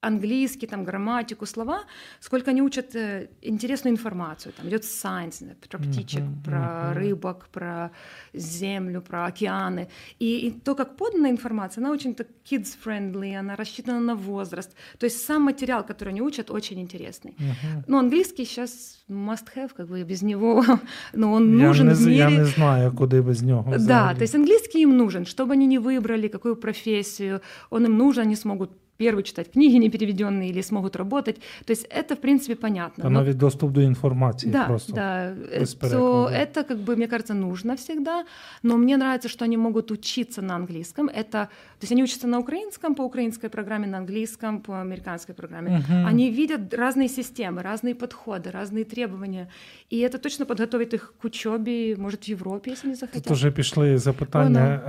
[0.02, 1.84] английский, там, грамматику, слова,
[2.20, 4.52] сколько они учат э, интересную информацию.
[4.56, 7.90] Там идет science, про птичек, Мгм, про рыбок, про
[8.34, 9.86] землю, про океаны.
[10.20, 14.70] И, и то, как подана информация, она очень так kids-friendly, она рассчитана на возраст.
[14.98, 17.34] То есть сам материал, который они учат, очень интересный.
[17.38, 17.84] Мгм.
[17.86, 20.64] Ну, английский сейчас must-have, как бы без него,
[21.14, 22.38] но он Я, нужен не, в з- я мире.
[22.42, 23.70] не знаю, куди без нього.
[23.70, 24.14] Да, взагалі.
[24.16, 28.22] то есть английский им нужен, что бы они ни выбрали, какую профессию, он им нужен,
[28.26, 28.70] они смогут
[29.01, 31.35] первый читать книги не переведенные или смогут работать.
[31.65, 33.03] То есть это, в принципе, понятно.
[33.03, 34.93] Та Но- навіть доступ до інформації да, просто.
[34.93, 36.05] да, без э, перекладу.
[36.05, 38.25] то это, как бы, мне кажется, нужно всегда.
[38.63, 41.09] Но мне нравится, что они могут учиться на английском.
[41.09, 45.69] Это, то есть они учатся на украинском, по украинской программе, на английском, по американской программе.
[45.69, 46.07] Мгм.
[46.07, 49.47] Они видят разные системы, разные подходы, разные требования.
[49.93, 53.23] И это точно подготовит их к учебе, может, в Европе, если они захотят.
[53.23, 54.81] Тут вже пішли запитання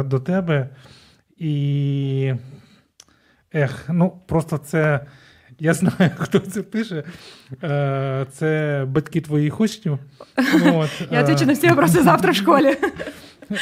[0.00, 0.68] е, до тебе.
[1.38, 2.34] І.
[3.54, 5.06] Ех, ну просто це.
[5.58, 7.04] Я знаю, хто це пише.
[7.62, 9.98] Е, це батьки твоїх учнів.
[10.64, 12.76] От, Я е, отвечу на все вопросы завтра в школе.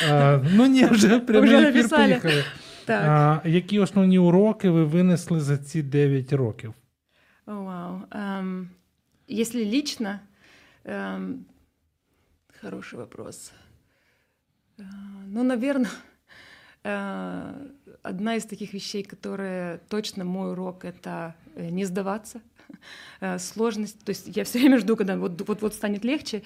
[0.08, 2.04] е, ну ні, вже прямий Вже ефір написали.
[2.08, 2.44] поїхали.
[2.84, 3.04] Так.
[3.44, 6.74] А, які основні уроки ви винесли за ці 9 років?
[7.46, 8.00] О, вау.
[8.10, 8.64] Эм,
[9.30, 10.18] Если лично,
[10.84, 11.32] эм,
[12.62, 13.52] хороший вопрос.
[14.78, 14.82] Э,
[15.32, 15.90] Ну, наверное,
[16.83, 22.41] Одна из таких вещей, которая точно мой урок, это э, не сдаваться.
[23.21, 26.41] Э, Сложность, то есть я все время жду, когда вот вот, вот станет легче,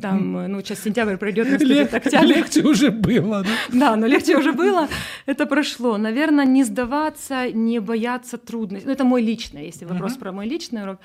[0.00, 2.26] там, э, ну, сейчас сентябрь пройдет, наступит октябрь.
[2.26, 3.48] Легче вже було, да?
[3.78, 4.88] Да, но легче уже было,
[5.26, 5.98] это прошло.
[5.98, 8.86] Наверное, не сдаваться, не бояться трудностей.
[8.86, 10.98] Ну, это мой личный, если вопрос про мой личный урок.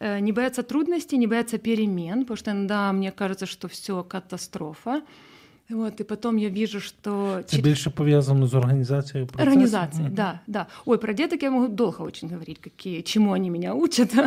[0.00, 5.02] Э, Не бояться трудностей, не бояться перемен, потому что иногда мне кажется, что все катастрофа.
[5.69, 7.41] Вот, и потом я вижу, что...
[7.45, 9.49] Це чит- більше пов'язано з організацією процесу?
[9.49, 10.13] Организация, Мгм.
[10.15, 10.67] да, да.
[10.85, 14.13] Ой, про деток я могу долго очень говорить, какие, чему они меня учат,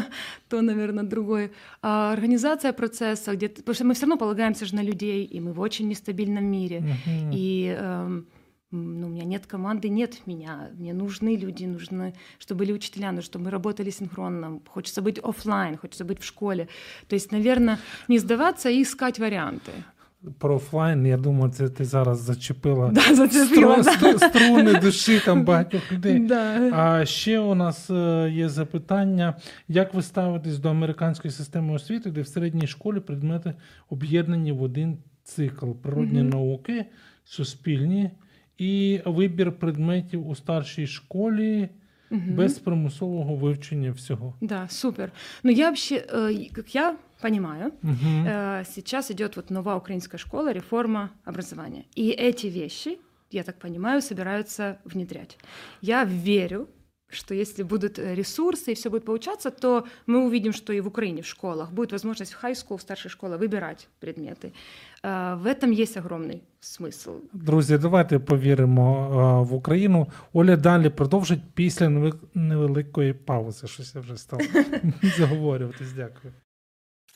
[0.49, 1.51] то, наверное, другое.
[1.83, 5.53] А организация процесса, где потому что мы все равно полагаемся же на людей, и мы
[5.53, 6.81] в очень нестабильном мире.
[6.81, 7.31] Мгм.
[7.35, 8.25] И эм,
[8.73, 10.71] м, ну, у меня нет команды, нет меня.
[10.79, 14.61] Мне нужны люди, нужны, чтобы были учителя, нужно, чтобы мы работали синхронно.
[14.69, 16.67] Хочется быть офлайн, хочется быть в школе.
[17.09, 19.73] То есть, наверное, не сдаваться и искать варианты.
[20.40, 24.30] Про офлайн, я думаю, це ти зараз зачепила Да, зацепила, стру- да.
[24.30, 26.20] струни душі там багатьох людей.
[26.20, 26.72] Да.
[26.74, 29.34] А ще у нас е, є запитання:
[29.68, 33.54] як ви ставитесь до американської системи освіти, де в середній школі предмети
[33.90, 36.30] об'єднані в один цикл: природні Мгм.
[36.30, 36.86] науки,
[37.26, 38.12] суспільні
[38.58, 41.70] і вибір предметів у старшій школі
[42.10, 42.36] Мгм.
[42.36, 44.34] без примусового вивчення всього.
[44.42, 45.12] Да, супер.
[45.44, 48.27] Но я вообще, э, как я понимаю, Угу.
[48.27, 51.85] э, сейчас идет вот новая украинская школа, реформа образования.
[51.99, 52.99] И эти вещи,
[53.31, 55.39] я так понимаю, собираются внедрять.
[55.83, 56.67] Я верю,
[57.09, 60.87] что если будут э, ресурсы и все будет получаться, то мы увидим, что и в
[60.87, 64.53] Украине в школах будет возможность в high school, в старшей школе выбирать предметы.
[65.05, 67.11] Э, В этом есть огромный смысл.
[67.33, 69.07] Друзі, давайте повіримо
[69.43, 70.07] е, в Україну.
[70.33, 73.67] Оля далі продовжить після неве- невеликої паузи.
[73.67, 74.41] Щось я вже став
[75.03, 75.93] заговорюватись.
[75.93, 76.33] Дякую.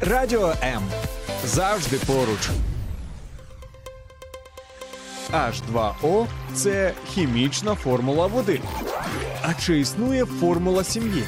[0.00, 0.82] Радіо М
[1.44, 2.50] завжди поруч.
[5.32, 8.60] H2O– це хімічна формула води.
[9.42, 11.22] А чи існує формула сім'ї?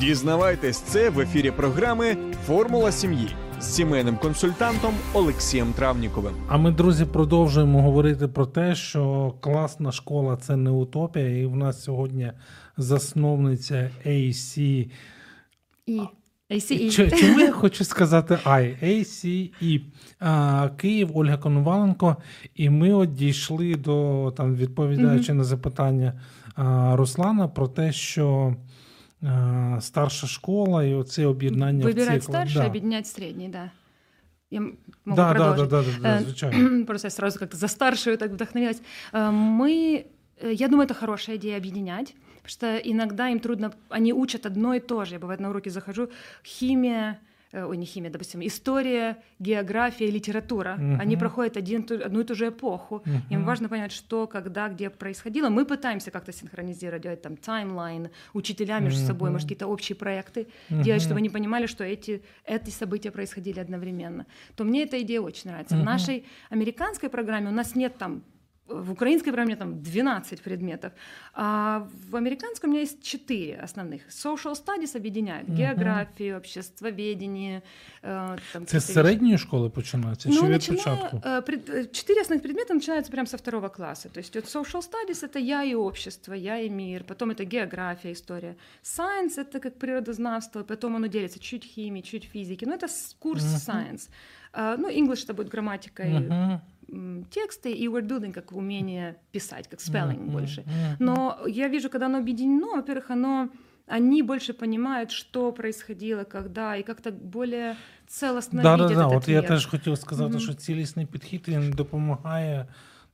[0.00, 3.28] Дізнавайтесь це в ефірі програми Формула сім'ї
[3.60, 6.34] з сімейним консультантом Олексієм Травніковим.
[6.48, 11.56] А ми, друзі, продовжуємо говорити про те, що класна школа це не утопія, і в
[11.56, 12.32] нас сьогодні
[12.76, 14.90] засновниця AC.
[15.88, 16.00] И
[16.51, 16.91] ACE.
[16.91, 18.83] Ч- Чому я хочу сказати I?
[18.83, 19.81] ACE.
[20.19, 22.17] А, Київ, Ольга Коноваленко.
[22.55, 26.21] І ми от дійшли до там, відповідаючи на запитання
[26.55, 28.55] а, Руслана про те, що
[29.23, 32.31] а, старша школа і оце об'єднання в Выбирать цикл.
[32.31, 32.67] старший, Да.
[32.69, 33.71] объединять средний, да.
[34.51, 34.73] Я м-
[35.05, 35.95] могу Да, да, да, продолжить.
[36.01, 36.85] да, да, да, Э, звичайно.
[36.85, 38.81] Просто я сразу как-то за старшую так вдохновилась.
[39.13, 40.05] Э, Мы,
[40.43, 44.74] э, я думаю, это хорошая идея объединять, Потому что иногда им трудно, они учат одно
[44.74, 45.14] и то же.
[45.14, 46.10] Я бывает на уроке захожу,
[46.44, 47.20] химия,
[47.52, 50.74] э, ой, не химия, допустим, история, география, литература.
[50.78, 51.00] Мгм.
[51.00, 53.02] Они проходят один, одну и ту же эпоху.
[53.30, 53.44] Им Мгм.
[53.44, 55.50] важно понять, что, когда, где происходило.
[55.50, 59.32] Мы пытаемся как-то синхронизировать, делать там таймлайн, учителя между собой, Мгм.
[59.34, 60.82] может, какие-то общие проекты Мгм.
[60.82, 64.26] делать, чтобы они понимали, что эти, эти события происходили одновременно.
[64.56, 65.76] То мне эта идея очень нравится.
[65.76, 65.86] В Мгм.
[65.86, 68.22] нашей американской программе у нас нет там
[68.71, 70.91] в украинской программе там 12 предметов,
[71.33, 74.01] а в американской у меня есть 4 основных.
[74.09, 75.57] Social studies объединяют Мгм.
[75.57, 77.61] географию, обществоведение.
[78.03, 81.17] э, там Це з какие-то середньої школи починається чи від начиная, початку?
[81.17, 84.09] э, пред- э, Четыре основных предмета начинаются прямо со второго класса.
[84.09, 88.11] То есть вот social studies — это я и общество, я и мир, потом это география,
[88.11, 88.55] история.
[88.83, 92.65] Science — это как природознавство, потом оно делится чуть химии, чуть физики.
[92.65, 93.55] Ну, это с- курс Мгм.
[93.55, 94.09] science.
[94.53, 96.61] А, Ну, English — это будет грамматика и Мгм.
[96.93, 100.29] м, тексты, и word doodling как умение писать, как spelling Мгм.
[100.31, 100.61] больше.
[100.61, 100.95] Мгм.
[100.99, 103.49] Но я вижу, когда оно объединено, во-первых, оно
[103.87, 107.75] они больше понимают, что происходило, когда, и как-то более
[108.07, 109.07] целостно Да, да, видят да.
[109.07, 109.47] этот От я мир.
[109.47, 110.39] теж хотів сказати, Мгм.
[110.39, 112.67] що цілісний підхід він допомагає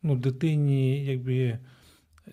[0.03, 1.59] ну, дитині якби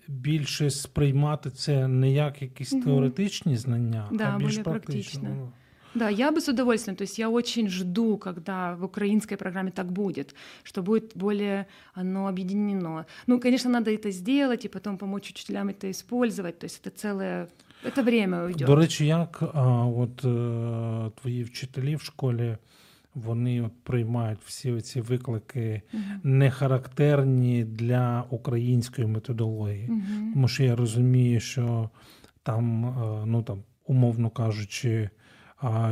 [0.07, 2.83] більше сприймати це не як якісь Мгм.
[2.83, 5.21] теоретичні знання, Да, а більш более практично.
[5.21, 5.51] практично.
[5.95, 6.95] Да, я бы с удовольствием.
[6.95, 12.27] То есть я очень жду, когда в украинской программе так будет, что будет более оно
[12.27, 13.05] объединено.
[13.27, 16.59] Ну, конечно, надо это сделать и потом помочь учителям это использовать.
[16.59, 17.49] То есть это целое,
[17.83, 18.67] это время уйдет.
[18.67, 22.57] До речі, як а, от, е, твої вчителі в школі
[23.15, 25.81] вони от приймають всі ці виклики
[26.23, 29.87] не характерні для української методології.
[29.89, 30.31] Мгм.
[30.33, 31.89] Тому що я розумію, що
[32.43, 35.21] там, е, ну там, умовно кажучи, а,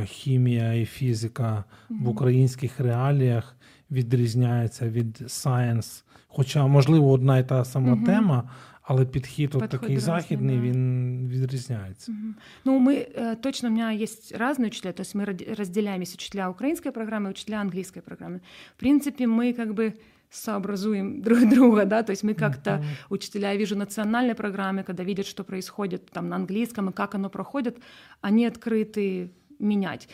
[0.06, 2.08] хімія і фізика в Мгм.
[2.08, 3.56] українських реаліях
[3.90, 6.02] відрізняється від science.
[6.28, 8.04] Хоча, можливо, одна і та сама Мгм.
[8.04, 8.50] тема,
[8.82, 10.62] але підхід от Підхід такий різний, західний, да.
[10.62, 12.12] він відрізняється.
[12.12, 12.34] Мгм.
[12.64, 16.14] Ну, мы э, точно, у меня есть разные учителя, то есть мы ради- разделяем, есть
[16.14, 18.40] учителя украинской программы и учителя английской программы.
[18.76, 19.92] В принципе, мы как бы
[20.30, 22.84] сообразуем друг друга, да, то есть мы как-то, Мгм.
[23.10, 27.30] учителя, я вижу национальной программы, когда видят, что происходит там на английском и как оно
[27.30, 27.76] проходит,
[28.22, 30.08] они открыты менять.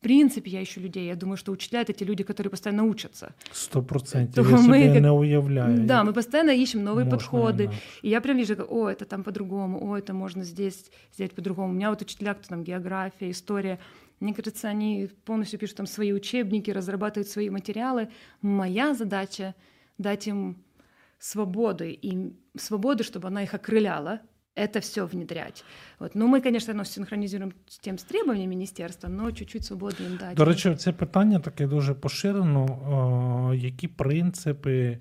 [0.00, 1.06] В принципе, я ищу людей.
[1.06, 3.34] Я думаю, что учителя — это те люди, которые постоянно учатся.
[3.52, 4.34] Сто процентів.
[4.44, 5.78] То Я собі ми як- не уявляю.
[5.78, 7.62] Да, як мы постоянно ищем новые можна подходы.
[7.62, 7.80] інакше.
[8.04, 11.68] И я прям вижу, как, о, это там по-другому, о, это можно здесь сделать по-другому.
[11.68, 13.78] У меня вот учителя, кто там география, история,
[14.20, 18.08] мне кажется, они полностью пишут там свои учебники, разрабатывают свои материалы.
[18.42, 19.54] Моя задача
[19.98, 20.56] дать им
[21.18, 24.18] свободу, и свободу, чтобы она их окрыляла,
[24.56, 25.64] это все внедрять.
[25.98, 26.14] Вот.
[26.14, 30.36] Ну, мы, конечно, оно синхронизируем с тем с требованиями министерства, но чуть-чуть свободы им дать.
[30.36, 32.64] До речі, це питання таке дуже поширено.
[33.50, 34.98] О, які принципи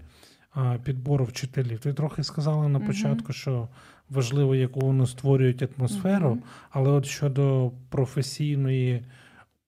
[0.54, 1.80] а, підбору вчителів?
[1.80, 2.88] Ти трохи сказала на Мгм.
[2.88, 3.68] початку, що
[4.10, 6.44] важливо, яку вони створюють атмосферу, Мгм.
[6.70, 9.06] але от щодо професійної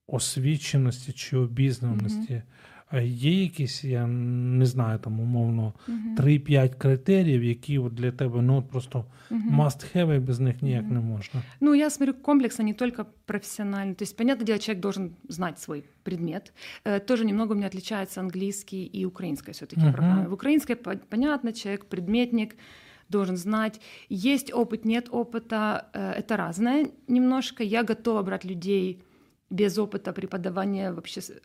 [0.06, 2.42] освіченості чи обізнаності,
[2.77, 6.16] а є якісь, я не знаю, там умовно Мгм.
[6.16, 9.60] 3-5 критеріїв, які от для тебе ну, от просто Мгм.
[9.60, 10.94] must have, і без них ніяк Мгм.
[10.94, 11.42] не можна.
[11.60, 13.94] Ну, я смотрю комплексно, не только профессионально.
[13.94, 16.52] То есть, понятное дело, человек должен знать свой предмет.
[16.84, 19.92] Э, Тоже немного у меня отличается английский и украинская все-таки Мгм.
[19.92, 20.28] программа.
[20.28, 22.56] В украинской по- понятно, человек предметник
[23.08, 23.80] должен знать.
[24.10, 25.84] Есть опыт, нет опыта.
[25.94, 27.62] э, Это разное немножко.
[27.64, 28.98] Я готова брать людей
[29.50, 31.02] без опыта преподавания в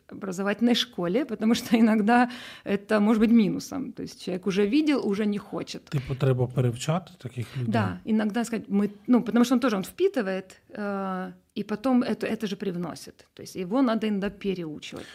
[0.08, 2.30] образовательной школе, потому что иногда
[2.64, 3.92] это может быть минусом.
[3.92, 5.90] То есть человек уже видел, уже не хочет.
[5.90, 7.72] Типу треба перевчати таких людей?
[7.72, 12.26] Да, иногда сказать, мы, ну, потому что он тоже он впитывает, э, и потом это,
[12.26, 13.26] это же привносит.
[13.34, 15.06] То есть его надо иногда переучивать.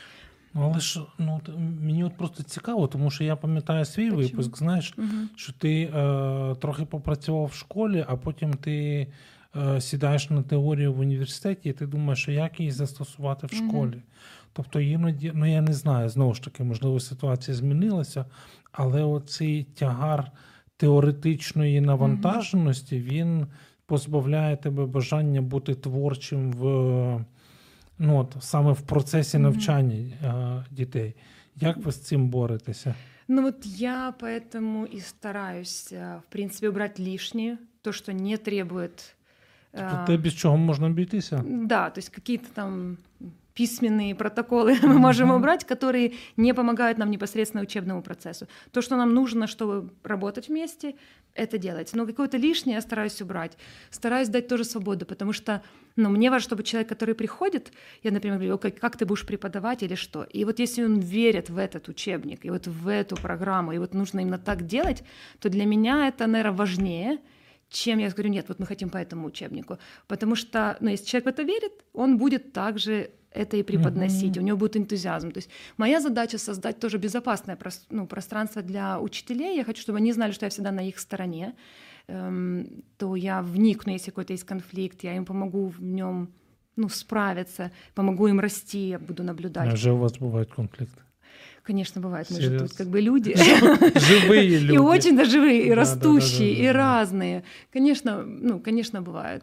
[0.53, 1.41] Ну, але ж ну
[1.81, 4.21] мені от просто цікаво, тому що я пам'ятаю свій Почему?
[4.21, 4.57] випуск.
[4.57, 5.07] Знаєш, угу.
[5.35, 9.07] що ти е, трохи попрацював в школі, а потім ти е,
[9.80, 13.92] сідаєш на теорію в університеті, і ти думаєш, що як її застосувати в школі.
[13.92, 14.02] Угу.
[14.52, 18.24] Тобто іноді, ну я не знаю, знову ж таки, можливо, ситуація змінилася,
[18.72, 20.30] але оцей тягар
[20.76, 23.46] теоретичної навантаженості він
[23.86, 26.64] позбавляє тебе бажання бути творчим в
[27.98, 30.64] ну, от, саме в процесі навчання mm-hmm.
[30.70, 31.14] дітей.
[31.56, 32.94] Як ви з цим боретеся?
[33.28, 39.16] Ну вот я поэтому и стараюсь, в принципе, убрать лишнее, то, что не требует...
[39.72, 41.44] Тобто те, без чого можна обійтися?
[41.46, 42.96] Да, то есть какие-то там
[43.54, 48.46] письменные протоколы мы можем убрать, которые не помогают нам непосредственно учебному процессу.
[48.70, 50.94] То, что нам нужно, чтобы работать вместе,
[51.34, 51.90] это делать.
[51.94, 53.58] Но какое-то лишнее я стараюсь убрать.
[53.90, 55.60] Стараюсь дать тоже свободу, потому что
[55.96, 59.82] ну, мне важно, чтобы человек, который приходит, я, например, говорю, как, как ты будешь преподавать
[59.82, 60.24] или что.
[60.24, 63.94] И вот если он верит в этот учебник, и вот в эту программу, и вот
[63.94, 65.04] нужно именно так делать,
[65.38, 67.18] то для меня это, наверное, важнее,
[67.70, 69.78] чем я говорю, нет, вот мы хотим по этому учебнику.
[70.06, 74.40] Потому что, ну, если человек в это верит, он будет также это и преподносить, mm-hmm.
[74.40, 75.30] у него будет энтузиазм.
[75.30, 77.56] То есть моя задача создать тоже безопасное
[77.90, 79.56] ну, пространство для учителей.
[79.56, 81.54] Я хочу, чтобы они знали, что я всегда на их стороне.
[82.08, 86.32] Эм, то я вникну, если какой-то есть конфликт, я им помогу в нем
[86.74, 89.72] ну, справиться, помогу им расти, я буду наблюдать.
[89.72, 91.00] А же у вас бывают конфликты?
[91.63, 92.31] Конечно, бывает.
[92.31, 93.35] Мы же тут как бы люди.
[93.95, 94.75] Живые люди.
[94.75, 97.43] И очень даже живые, и растущие, и разные.
[97.73, 99.41] Конечно, ну, конечно, бывает.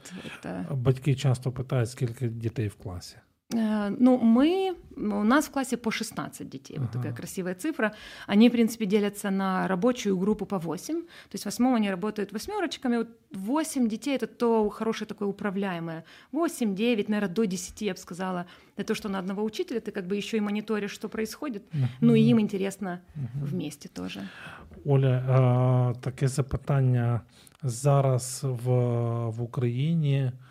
[0.70, 3.16] Батьки часто питають, скільки дітей в класі.
[3.53, 6.83] Э, ну, мы, у нас в классе по 16 детей, ага.
[6.83, 7.93] вот такая красивая цифра.
[8.27, 11.01] Они, в принципе, делятся на рабочую группу по 8.
[11.01, 12.97] То есть в восьмом они работают восьмерочками.
[12.97, 16.03] Вот 8 детей— это то хорошее такое управляемое.
[16.31, 18.45] 8, 9, наверное, до 10, я бы сказала.
[18.75, 21.63] Это то, что на одного учителя ты как бы еще и мониторишь, что происходит.
[21.73, 21.89] Ага.
[22.01, 23.45] Ну и им интересно ага.
[23.45, 24.27] вместе тоже.
[24.85, 27.21] Оля, а, таке запитання.
[27.63, 28.69] Зараз в,
[29.29, 30.31] в Україні–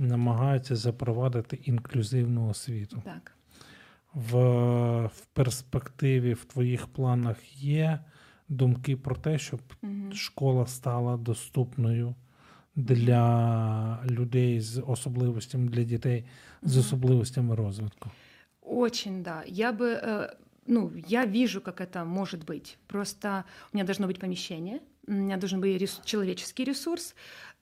[0.00, 3.02] намагаються запровадити інклюзивну освіту.
[3.04, 3.32] Так.
[4.14, 4.36] В,
[5.06, 8.00] в перспективі в твоїх планах є
[8.48, 10.12] думки про те, щоб угу.
[10.12, 12.14] школа стала доступною
[12.76, 16.24] для людей з особливостями, для дітей
[16.62, 18.10] з особливостями розвитку.
[18.62, 19.44] Очень, да.
[19.46, 20.30] Я бы, э,
[20.66, 22.76] ну, я вижу, как это может быть.
[22.86, 27.14] Просто у меня должно быть помещение, у меня должен быть ресурс, человеческий ресурс,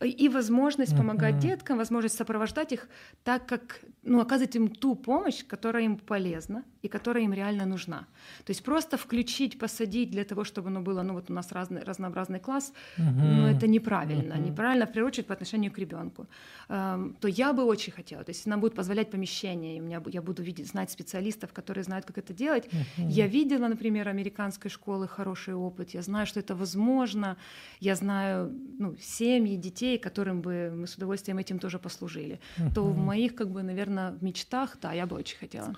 [0.06, 1.42] и возможность помогать uh-huh.
[1.42, 2.88] деткам, возможность сопровождать их
[3.24, 8.08] так, как, ну, оказывать им ту помощь, которая им полезна и которая им реально нужна.
[8.46, 11.84] То есть просто включить, посадить для того, чтобы оно было, ну вот у нас разный,
[11.84, 13.04] разнообразный класс, uh-huh.
[13.04, 14.50] ну это неправильно, uh-huh.
[14.50, 16.28] неправильно в первую очередь по отношению к ребенку.
[16.70, 20.02] Эм, то я бы очень хотела, то есть нам будет позволять помещение, и у меня
[20.06, 22.66] я буду видеть, знать специалистов, которые знают, как это делать.
[22.68, 23.10] Uh-huh.
[23.10, 27.36] Я видела, например, американской школы хороший опыт, я знаю, что это возможно,
[27.82, 32.75] я знаю, ну семьи детей людей, которым бы мы с удовольствием этим тоже послужили, uh-huh.
[32.75, 35.75] то в моих, как бы, наверное, мечтах, да, я бы очень хотела.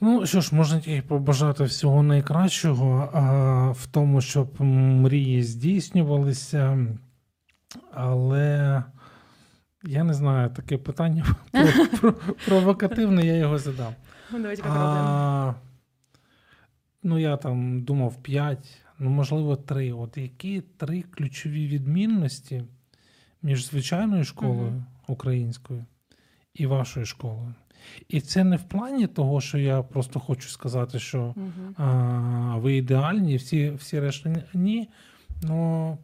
[0.00, 6.86] Ну що ж, можна тільки побажати всього найкращого а, в тому, щоб мрії здійснювалися,
[7.92, 8.82] але
[9.84, 11.24] я не знаю, таке питання
[12.46, 13.94] провокативне, я його задав.
[14.32, 15.54] Ну, давайте попробуємо.
[17.02, 19.92] Ну, я там думав п'ять, ну, можливо, три.
[19.92, 22.64] От які три ключові відмінності
[23.45, 25.85] між звичайною школою українською
[26.53, 27.53] і вашою школою.
[28.09, 31.35] І це не в плані того, що я просто хочу сказати, що
[31.77, 34.89] а, ви ідеальні, всі всі решта ні.
[35.43, 35.97] Ну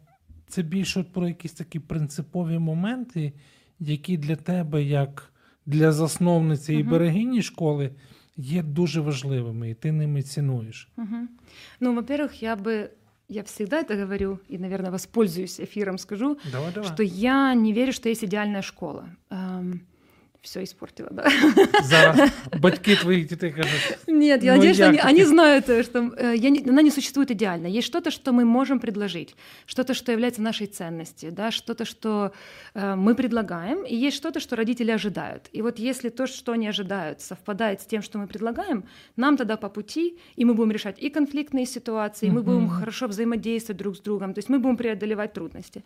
[0.47, 3.33] це більше про якісь такі принципові моменти,
[3.79, 5.33] які для тебе, як
[5.65, 7.91] для засновниці uh і берегині школи,
[8.37, 10.89] є дуже важливими, і ти ними цінуєш.
[11.79, 12.89] Ну, во-первых, я би
[13.31, 16.89] я всегда это говорю, и, наверное, воспользуюсь эфиром, скажу, давай, давай.
[16.89, 19.09] что я не верю, что есть идеальная школа.
[19.29, 19.87] Эм,
[20.41, 21.29] все испортила, да.
[21.83, 23.99] Зараз батьки твоих детей кажут.
[24.07, 27.31] Нет, я ну, надеюсь, они, они знают, э, что э, я не, она не существует
[27.31, 27.67] идеально.
[27.67, 29.35] Есть что-то, что мы можем предложить,
[29.65, 32.31] что-то, что является нашей ценностью, да, что-то, что
[32.73, 35.47] э, мы предлагаем, и есть что-то, что родители ожидают.
[35.53, 38.83] И вот если то, что они ожидают, совпадает с тем, что мы предлагаем,
[39.15, 43.07] нам тогда по пути, и мы будем решать и конфликтные ситуации, и мы будем хорошо
[43.07, 45.83] взаимодействовать друг с другом, то есть мы будем преодолевать трудности.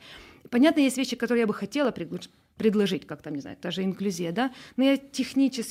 [0.55, 3.83] понятно, есть вещи, которые я бы хотела приглушить предложить, как там, не знаю, та же
[3.83, 4.51] інклюзія, да?
[4.77, 5.65] но я технічно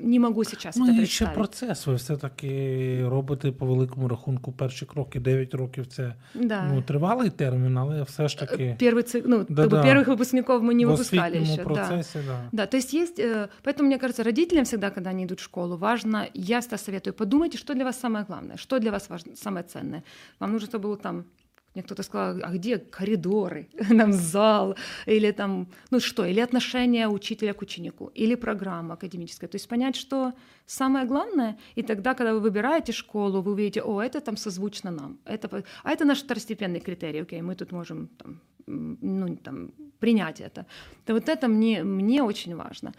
[0.00, 1.86] не можу зараз ну, це і ще процес.
[1.86, 6.64] Ви все-таки робите по великому рахунку перші кроки, 9 років це да.
[6.74, 8.76] ну, тривалий термін, але все ж таки...
[8.80, 9.24] Первый цик...
[9.26, 11.62] ну, да, как бы первых выпускников мы не в выпускали еще.
[11.62, 12.32] процессе, да.
[12.32, 12.48] да.
[12.52, 13.18] Да, то есть есть...
[13.18, 17.14] Э, поэтому, мне кажется, родителям всегда, когда они идут в школу, важно, я всегда советую,
[17.14, 20.02] подумайте, что для вас самое главное, что для вас важно, самое ценное.
[20.40, 21.24] Вам нужно, чтобы был там
[21.75, 27.53] мне кто-то сказал, а где коридоры, нам зал, или там, ну что, или отношение учителя
[27.53, 29.49] к ученику, или программа академическая.
[29.49, 30.33] То есть понять, что
[30.65, 35.19] самое главное, и тогда, когда вы выбираете школу, вы увидите, о, это там созвучно нам,
[35.25, 40.64] это, а это наш второстепенный критерий, окей, мы тут можем там, ну, там, принять это.
[41.04, 42.92] То вот это мне, мне очень важно.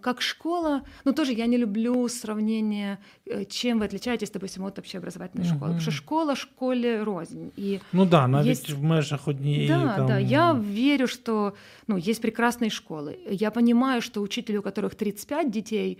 [0.00, 5.46] Как школа, ну тоже я не люблю сравнение, э, чем вы отличаетесь, допустим, от общеобразовательной
[5.46, 5.56] uh-huh.
[5.56, 5.60] школы.
[5.60, 7.52] Потому что школа школе рознь.
[7.56, 8.70] И ну да, навіть есть...
[8.70, 9.68] в межах однієї.
[9.68, 10.06] Да, там...
[10.06, 11.54] да, я верю, что
[11.86, 13.16] ну, есть прекрасные школы.
[13.30, 15.98] Я понимаю, что учитель, у которых 35 детей,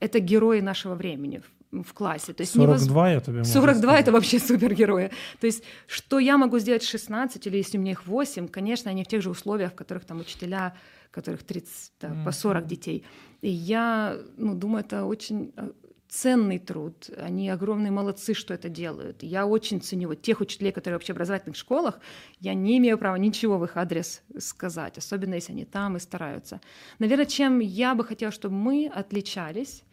[0.00, 1.50] это герои нашего времени в
[1.93, 2.33] классе.
[2.33, 3.13] То есть 42 невоз...
[3.13, 4.01] я тебе могу 42 сказать.
[4.01, 5.11] это вообще супергерои.
[5.39, 9.03] То есть что я могу сделать 16, или если у меня их 8, конечно, они
[9.03, 10.75] в тех же условиях, в которых там учителя,
[11.11, 12.23] которых 30, да, mm-hmm.
[12.23, 13.05] по 40 детей.
[13.41, 15.71] И я ну, думаю, это очень э,
[16.11, 17.09] ценный труд.
[17.17, 19.23] Они огромные молодцы, что это делают.
[19.23, 21.99] Я очень ценю вот тех учителей, которые в общеобразовательных школах.
[22.39, 26.59] Я не имею права ничего в их адрес сказать, особенно если они там и стараются.
[26.99, 29.83] Наверное, чем я бы хотела, чтобы мы отличались,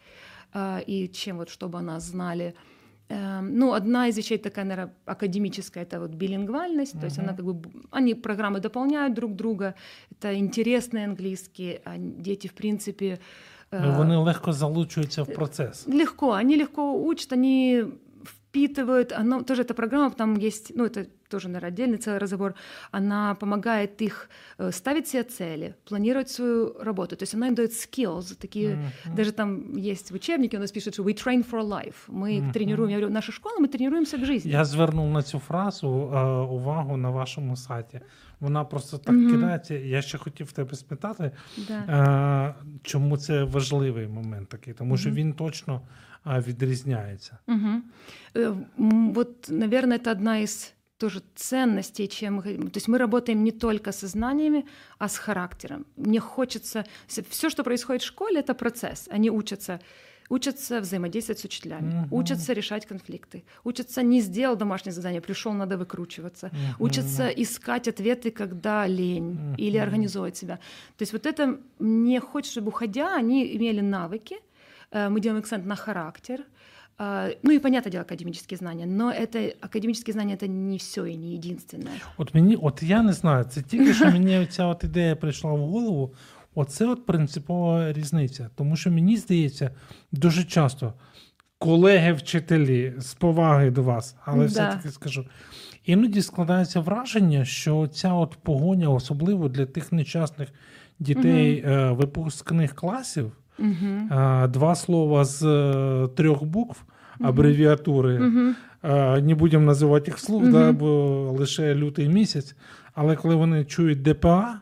[0.87, 2.55] и чем вот, чтобы нас знали.
[3.11, 7.01] Эм, ну, одна из вещей такая, наверное, академическая, это вот билингвальность, uh-huh.
[7.01, 9.75] то есть она как бы, они программы дополняют друг друга,
[10.11, 13.19] это интересный английский, а дети, в принципе...
[13.71, 15.87] Э, Вони легко залучуються в процесс.
[15.87, 17.85] Легко, они легко учат, они
[18.48, 22.54] впитывают, оно, тоже эта программа, там есть, ну, это тоже, наверное, отдельный целый разговор,
[22.92, 27.16] она помогает их э, ставить себе цели, планировать свою работу.
[27.16, 29.16] То есть она им дает skills, такие, mm-hmm.
[29.16, 31.96] даже там есть в учебнике, у нас пишут, что we train for life.
[32.08, 32.52] Мы mm-hmm.
[32.54, 34.52] тренируем, я говорю, наша школа, мы тренируемся к жизни.
[34.52, 38.02] Я звернув на цю фразу uh, увагу на вашому сайті.
[38.40, 39.32] Вона просто так mm-hmm.
[39.32, 39.74] кидається.
[39.74, 41.32] Я ще хотів в тебе спитати,
[41.68, 41.74] да.
[41.74, 45.82] uh, чому це важливий момент такий, тому що він точно
[46.28, 47.38] відрізняється.
[47.48, 47.82] Угу.
[49.14, 53.92] Вот, наверное, это одна из тоже ценностей, чем мы То есть мы работаем не только
[53.92, 54.66] со знаниями,
[55.00, 55.86] а с характером.
[55.98, 56.86] Мне хочется...
[57.08, 59.10] Все, что происходит в школе, это процесс.
[59.12, 59.80] Они учатся
[60.30, 62.08] учатся взаимодействовать с учителями, uh-huh.
[62.12, 66.76] учатся решать конфликты, учатся не сделал домашнее задание, пришел, надо выкручиваться, uh-huh.
[66.80, 69.56] учатся искать ответы, когда лень uh-huh.
[69.58, 70.56] или организовывать себя.
[70.98, 74.47] То есть вот это мне хочется, чтобы уходя, они имели навыки, Э,
[74.92, 76.40] мы делаем акцент на характер.
[77.00, 81.18] Э, ну и понятное дело, академические знания, но это академические знания это не все і
[81.18, 81.92] не єдине.
[82.18, 85.60] От мені, от я не знаю, це тільки що мені ця от ідея прийшла в
[85.60, 86.14] голову.
[86.56, 88.50] Оце от принципова різниця.
[88.56, 89.72] Тому що мені здається,
[90.12, 90.94] дуже часто
[91.58, 94.46] колеги-вчителі з поваги до вас, але да.
[94.46, 95.26] все-таки скажу.
[95.86, 100.50] Іноді складається враження, що ця от погоня, особливо для тих нещасних
[101.00, 101.96] дітей угу.
[101.96, 103.32] випускних класів.
[103.59, 104.09] Угу.
[104.49, 106.85] Два слова з е, трьох букв
[107.21, 108.19] абревіатури.
[108.19, 108.55] Угу.
[109.21, 110.53] Не будемо називати їх вслух, угу.
[110.53, 112.57] да, бо лише лютий місяць.
[112.95, 114.61] Але коли вони чують ДПА,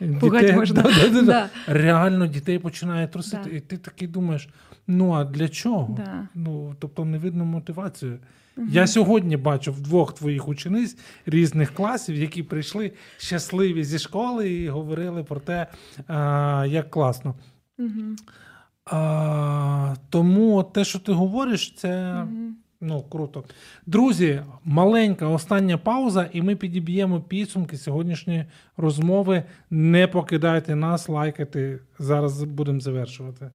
[0.00, 0.82] дітей, можна.
[1.02, 3.50] Да, да, да, реально дітей починає трусити.
[3.56, 4.48] І ти такий думаєш:
[4.86, 5.98] ну а для чого?
[6.34, 8.18] Ну, Тобто не видно мотивацію.
[8.56, 8.66] Угу.
[8.70, 15.24] Я сьогодні бачу двох твоїх учениць різних класів, які прийшли щасливі зі школи і говорили
[15.24, 15.66] про те,
[16.08, 17.34] а, як класно.
[17.78, 18.16] Угу.
[18.84, 22.52] А, Тому те, що ти говориш, це угу.
[22.80, 23.44] ну, круто.
[23.86, 28.44] Друзі, маленька остання пауза, і ми підіб'ємо підсумки сьогоднішньої
[28.76, 29.44] розмови.
[29.70, 31.80] Не покидайте нас, лайкати.
[31.98, 33.50] Зараз будемо завершувати.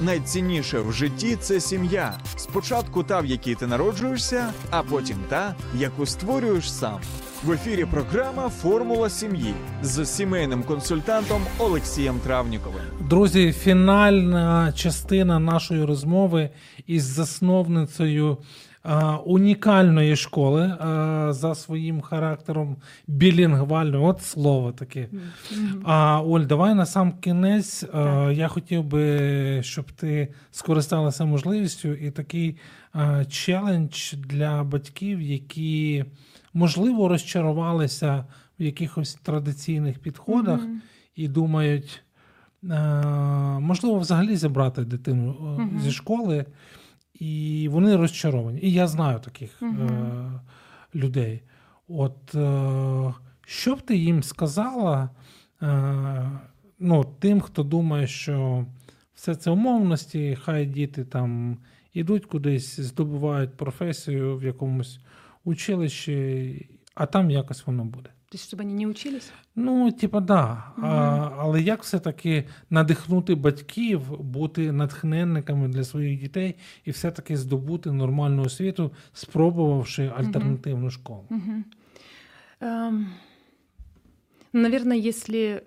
[0.00, 2.18] Найцінніше в житті це сім'я.
[2.36, 7.00] Спочатку та, в якій ти народжуєшся, а потім та, яку створюєш сам.
[7.44, 12.80] В ефірі програма Формула сім'ї з сімейним консультантом Олексієм Травніковим.
[13.08, 16.50] Друзі, фінальна частина нашої розмови
[16.86, 18.38] із засновницею
[19.24, 20.76] унікальної школи
[21.30, 22.76] за своїм характером
[23.06, 24.04] білінгвальної.
[24.04, 25.08] От слово таке.
[25.84, 27.80] А Оль, давай на сам кінець.
[27.80, 28.36] Так.
[28.36, 32.56] Я хотів би, щоб ти скористалася можливістю і такий
[33.28, 36.04] челендж для батьків, які
[36.54, 38.24] можливо розчарувалися
[38.60, 40.76] в якихось традиційних підходах mm-hmm.
[41.14, 42.02] і думають,
[43.60, 45.80] можливо, взагалі забрати дитину mm-hmm.
[45.80, 46.46] зі школи
[47.14, 48.60] і вони розчаровані.
[48.62, 49.76] І я знаю таких е,
[50.94, 51.42] людей.
[51.88, 53.14] От е,
[53.46, 55.10] Що б ти їм сказала
[55.62, 56.30] е,
[56.78, 58.66] ну, тим, хто думає, що
[59.14, 61.56] все це умовності, хай діти там
[61.94, 65.00] ідуть кудись, здобувають професію в якомусь
[65.43, 68.09] училищі, а там якось воно буде.
[68.29, 69.31] То есть, чтобы они не учились?
[69.55, 70.73] Ну, типа, да.
[70.81, 76.55] А, але як все-таки надихнути батьків бути натхненниками для своїх дітей
[76.85, 81.25] і все-таки здобути нормальну освіту, спробувавши альтернативну школу?
[81.29, 81.65] Мгм.
[82.61, 83.05] Эм,
[84.53, 85.63] Наверное, если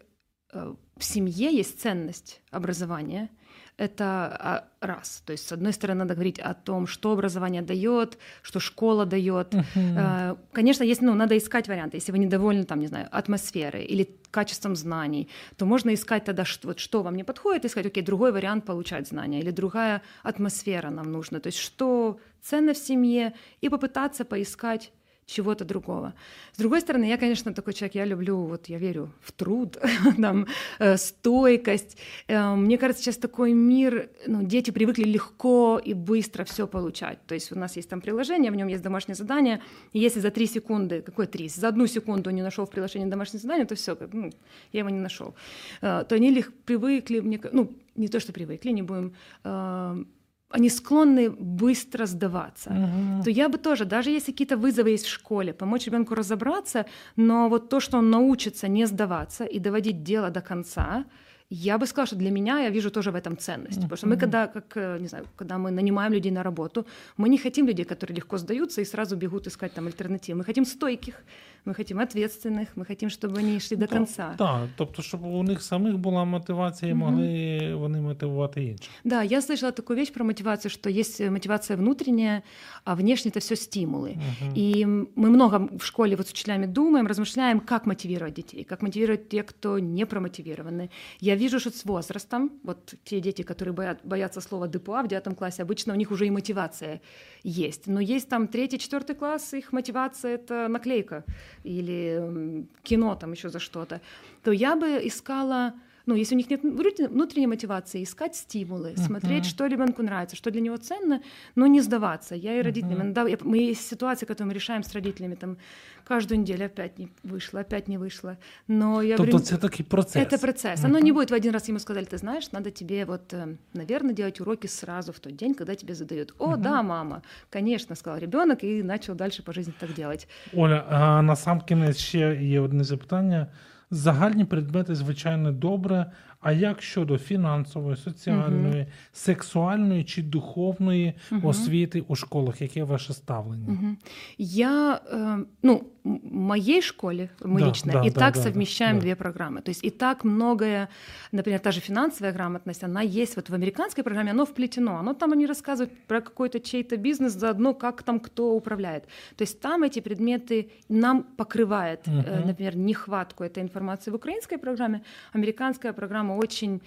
[0.52, 3.28] э, в семье есть ценность образования,
[3.77, 5.21] это а, раз.
[5.25, 9.53] То есть, с одной стороны, надо говорить о том, что образование дает, что школа дает.
[9.75, 11.97] Э, Конечно, если, ну, надо искать варианты.
[11.97, 16.67] Если вы недовольны, там, не знаю, атмосферой или качеством знаний, то можно искать тогда, что,
[16.69, 20.89] вот, что вам не подходит, и сказать, окей, другой вариант получать знания, или другая атмосфера
[20.89, 21.39] нам нужна.
[21.39, 24.91] То есть, что ценно в семье, и попытаться поискать
[25.25, 26.13] чего-то другого.
[26.53, 29.77] С другой стороны, я, конечно, такой человек, я люблю, вот я верю в труд,
[30.21, 30.47] там,
[30.79, 31.97] э, стойкость.
[32.27, 37.25] Э, мне кажется, сейчас такой мир, ну, дети привыкли легко и быстро все получать.
[37.25, 39.61] То есть у нас есть там приложение, в нем есть домашнее задание,
[39.93, 43.41] и если за три секунды, какой три, за одну секунду не нашел в приложении домашнее
[43.41, 44.31] задание, то все, ну,
[44.73, 45.33] я его не нашел.
[45.81, 50.03] Э, то они лег- привыкли, мне, ну, не то, что привыкли, не будем э,
[50.49, 52.69] они склонны быстро сдаваться.
[52.69, 53.23] Мгм.
[53.23, 56.85] То я бы тоже, даже если какие-то вызовы есть в школе, помочь ребенку разобраться,
[57.15, 61.05] но вот то, что он научится не сдаваться и доводить дело до конца,
[61.49, 63.81] я бы сказала, что для меня я вижу тоже в этом ценность.
[63.81, 66.85] Потому что мы, когда, как, э, не знаю, когда мы нанимаем людей на работу,
[67.17, 70.39] мы не хотим людей, которые легко сдаются и сразу бегут искать там альтернативы.
[70.39, 71.23] Мы хотим стойких,
[71.64, 74.34] мы хотим ответственных, мы хотим, чтобы они шли до конца.
[74.38, 78.90] Так, тобто, щоб у них самих була мотивація, і могли вони мотивувати інших.
[79.04, 82.42] Да, я слышала такую вещь про мотивацию, что есть э, мотивация внутренняя,
[82.84, 84.16] а внешне это все стимулы.
[84.56, 88.82] И м, мы много в школе вот с учителями думаем, размышляем, как мотивировать детей, как
[88.82, 90.90] мотивировать тех, кто не промотивированы.
[91.20, 95.34] Я вижу, что с возрастом, вот те дети, которые боят, боятся слова ДПА в девятом
[95.34, 97.00] классе, обычно у них уже и мотивация
[97.44, 97.86] есть.
[97.86, 101.24] Но есть там третий, четвертый класс, их мотивация это наклейка
[101.65, 103.99] или кино там еще за что-то.
[104.43, 105.73] То я бы искала
[106.05, 106.63] ну, если у них нет
[107.11, 111.21] внутренней мотивации, искать стимулы, смотреть, что ребенку нравится, что для него ценно,
[111.55, 112.35] но не сдаваться.
[112.35, 115.57] Я и родителям иногда, я- мы есть ситуации, которые мы решаем с родителями, там,
[116.03, 118.37] каждую неделю опять не вышло, опять не вышло.
[118.67, 120.27] Но я Тобто говорю, це такий процес.
[120.27, 120.83] это процесс.
[120.85, 124.13] Оно не будет в один раз ему сказали, ты знаешь, надо тебе вот, э, наверное,
[124.13, 126.33] делать уроки сразу в тот день, когда тебе задают.
[126.37, 130.27] О, да, мама, конечно, сказал ребенок и начал дальше по жизни так делать.
[130.53, 133.47] Оля, а на сам кінець ще є одне запитання.
[133.91, 136.11] Загальні предмети, звичайно, добре.
[136.39, 141.13] А як щодо фінансової, соціальної, сексуальної чи духовної
[141.43, 142.61] освіти у школах?
[142.61, 143.67] Яке ваше ставлення?
[143.67, 143.95] Угу.
[144.37, 149.01] Я, е, ну, моей школе, мы Да, лично, да, и да, так да, совмещаем да.
[149.01, 149.61] две программы.
[149.61, 150.89] То есть и так многое,
[151.31, 154.97] например, та же финансовая грамотность, она есть вот в американской программе, оно вплетено.
[154.97, 159.05] Оно там они рассказывают про какой-то чей-то бизнес, заодно как там кто управляет.
[159.35, 162.47] То есть там эти предметы нам покрывает, Мгм.
[162.47, 165.01] например, нехватку этой информации в украинской программе.
[165.33, 166.81] Американская программа очень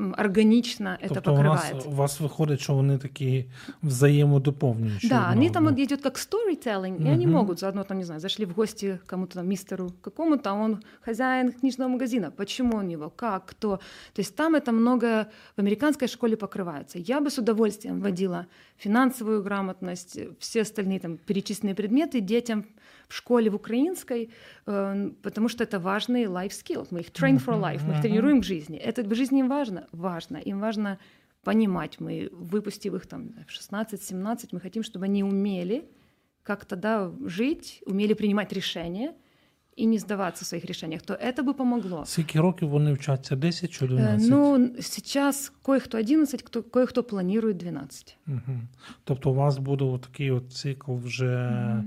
[0.00, 1.88] м, органично это Тобто у нас покрывает.
[1.88, 3.44] у вас виходить, що вони такі
[3.82, 5.08] взаємодоповнюючі.
[5.08, 5.76] Да, одна они там одну.
[5.76, 7.32] вот идет как storytelling, и они Мгм.
[7.36, 10.78] могут заодно там, не знаю, зашли в гости к кому-то там, мистеру какому-то, а он
[11.00, 12.30] хозяин книжного магазина.
[12.30, 13.76] Почему у него, как, кто.
[14.12, 16.98] То есть там это много в американской школе покрывается.
[16.98, 18.46] Я бы с удовольствием вводила
[18.78, 22.64] финансовую грамотность, все остальные там перечисленные предметы детям
[23.07, 24.29] в школе в украинской,
[24.65, 26.87] э, потому что это важный life skill.
[26.91, 28.77] Мы их train for life, мы их тренируем к жизни.
[28.77, 29.87] Это в жизни им важно?
[29.91, 30.37] Важно.
[30.37, 30.97] Им важно
[31.43, 31.99] понимать.
[31.99, 35.85] Мы, выпустив их там в 16-17, мы хотим, чтобы они умели
[36.45, 39.13] как тогда жить, умели принимать решения
[39.75, 42.05] и не сдаваться в своих решениях, то это бы помогло.
[42.05, 43.35] Скільки років вони вчаться?
[43.35, 44.29] 10 чи Э, 11?
[44.29, 48.17] Ну, сейчас кое-кто 11, кто, кое-кто планирует 12.
[48.27, 48.59] Угу.
[49.03, 51.83] Тобто у вас буде такий от цикл вже,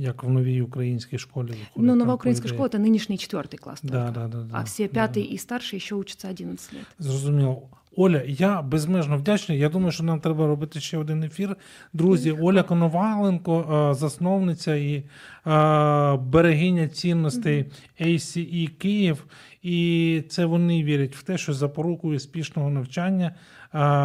[0.00, 1.72] як в новій українській школі виходить.
[1.76, 2.68] Ну, там, новая по украинская ідеї.
[2.68, 3.80] школа — это нынешний четвертый класс.
[3.82, 4.20] Да, только.
[4.20, 5.00] да, да, да, а все да.
[5.00, 6.86] пятый и старше еще учатся 11 лет.
[6.98, 7.62] Зрозуміло.
[7.98, 9.58] Оля, я безмежно вдячний.
[9.58, 11.56] Я думаю, що нам треба робити ще один ефір.
[11.92, 15.04] Друзі, Оля Коноваленко, е, засновниця і е,
[16.16, 17.64] берегиня цінностей
[18.00, 19.24] ACE Київ.
[19.62, 23.34] І це вони вірять в те, що запорукою успішного навчання е,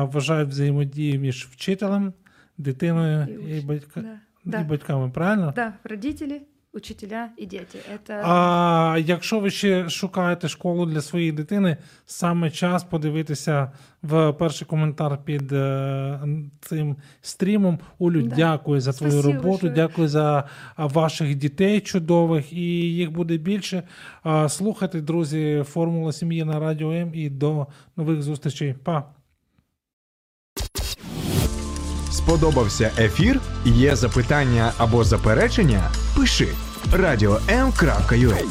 [0.04, 2.14] вважають взаємодію між вчителем,
[2.58, 4.04] дитиною І і, уч- батька,
[4.47, 4.61] Да.
[4.61, 5.11] і батьками.
[5.11, 5.53] Правильно?
[5.57, 6.41] да, родители,
[6.73, 7.79] учителя и дети.
[7.95, 11.77] Это А якщо ви ще шукаєте школу для своєї дитини,
[12.07, 13.73] саме час подивитися
[14.03, 16.21] в перший коментар під е,
[16.61, 17.79] цим стрімом.
[17.99, 18.37] Олю, Да.
[18.37, 19.73] дякую за твою Спасибо роботу, большое.
[19.75, 20.45] дякую за
[20.77, 22.61] ваших дітей чудових, і
[22.95, 23.83] їх буде більше.
[24.49, 27.67] Слухайте, друзі, формула сім'ї на радіо М і до
[27.97, 28.75] нових зустрічей.
[28.85, 29.05] Па!
[32.27, 33.41] Сподобався ефір?
[33.65, 35.91] Є запитання або заперечення?
[36.17, 36.49] Пиши
[36.93, 38.43] radio.m.ua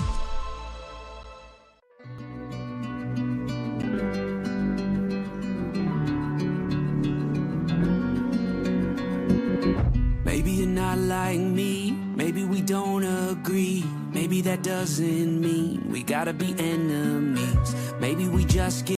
[10.25, 11.73] Maybe you're not like me.
[12.21, 13.83] Maybe we don't agree.
[14.17, 17.69] Maybe that doesn't mean we gotta be enemies.
[18.05, 18.93] Maybe we just get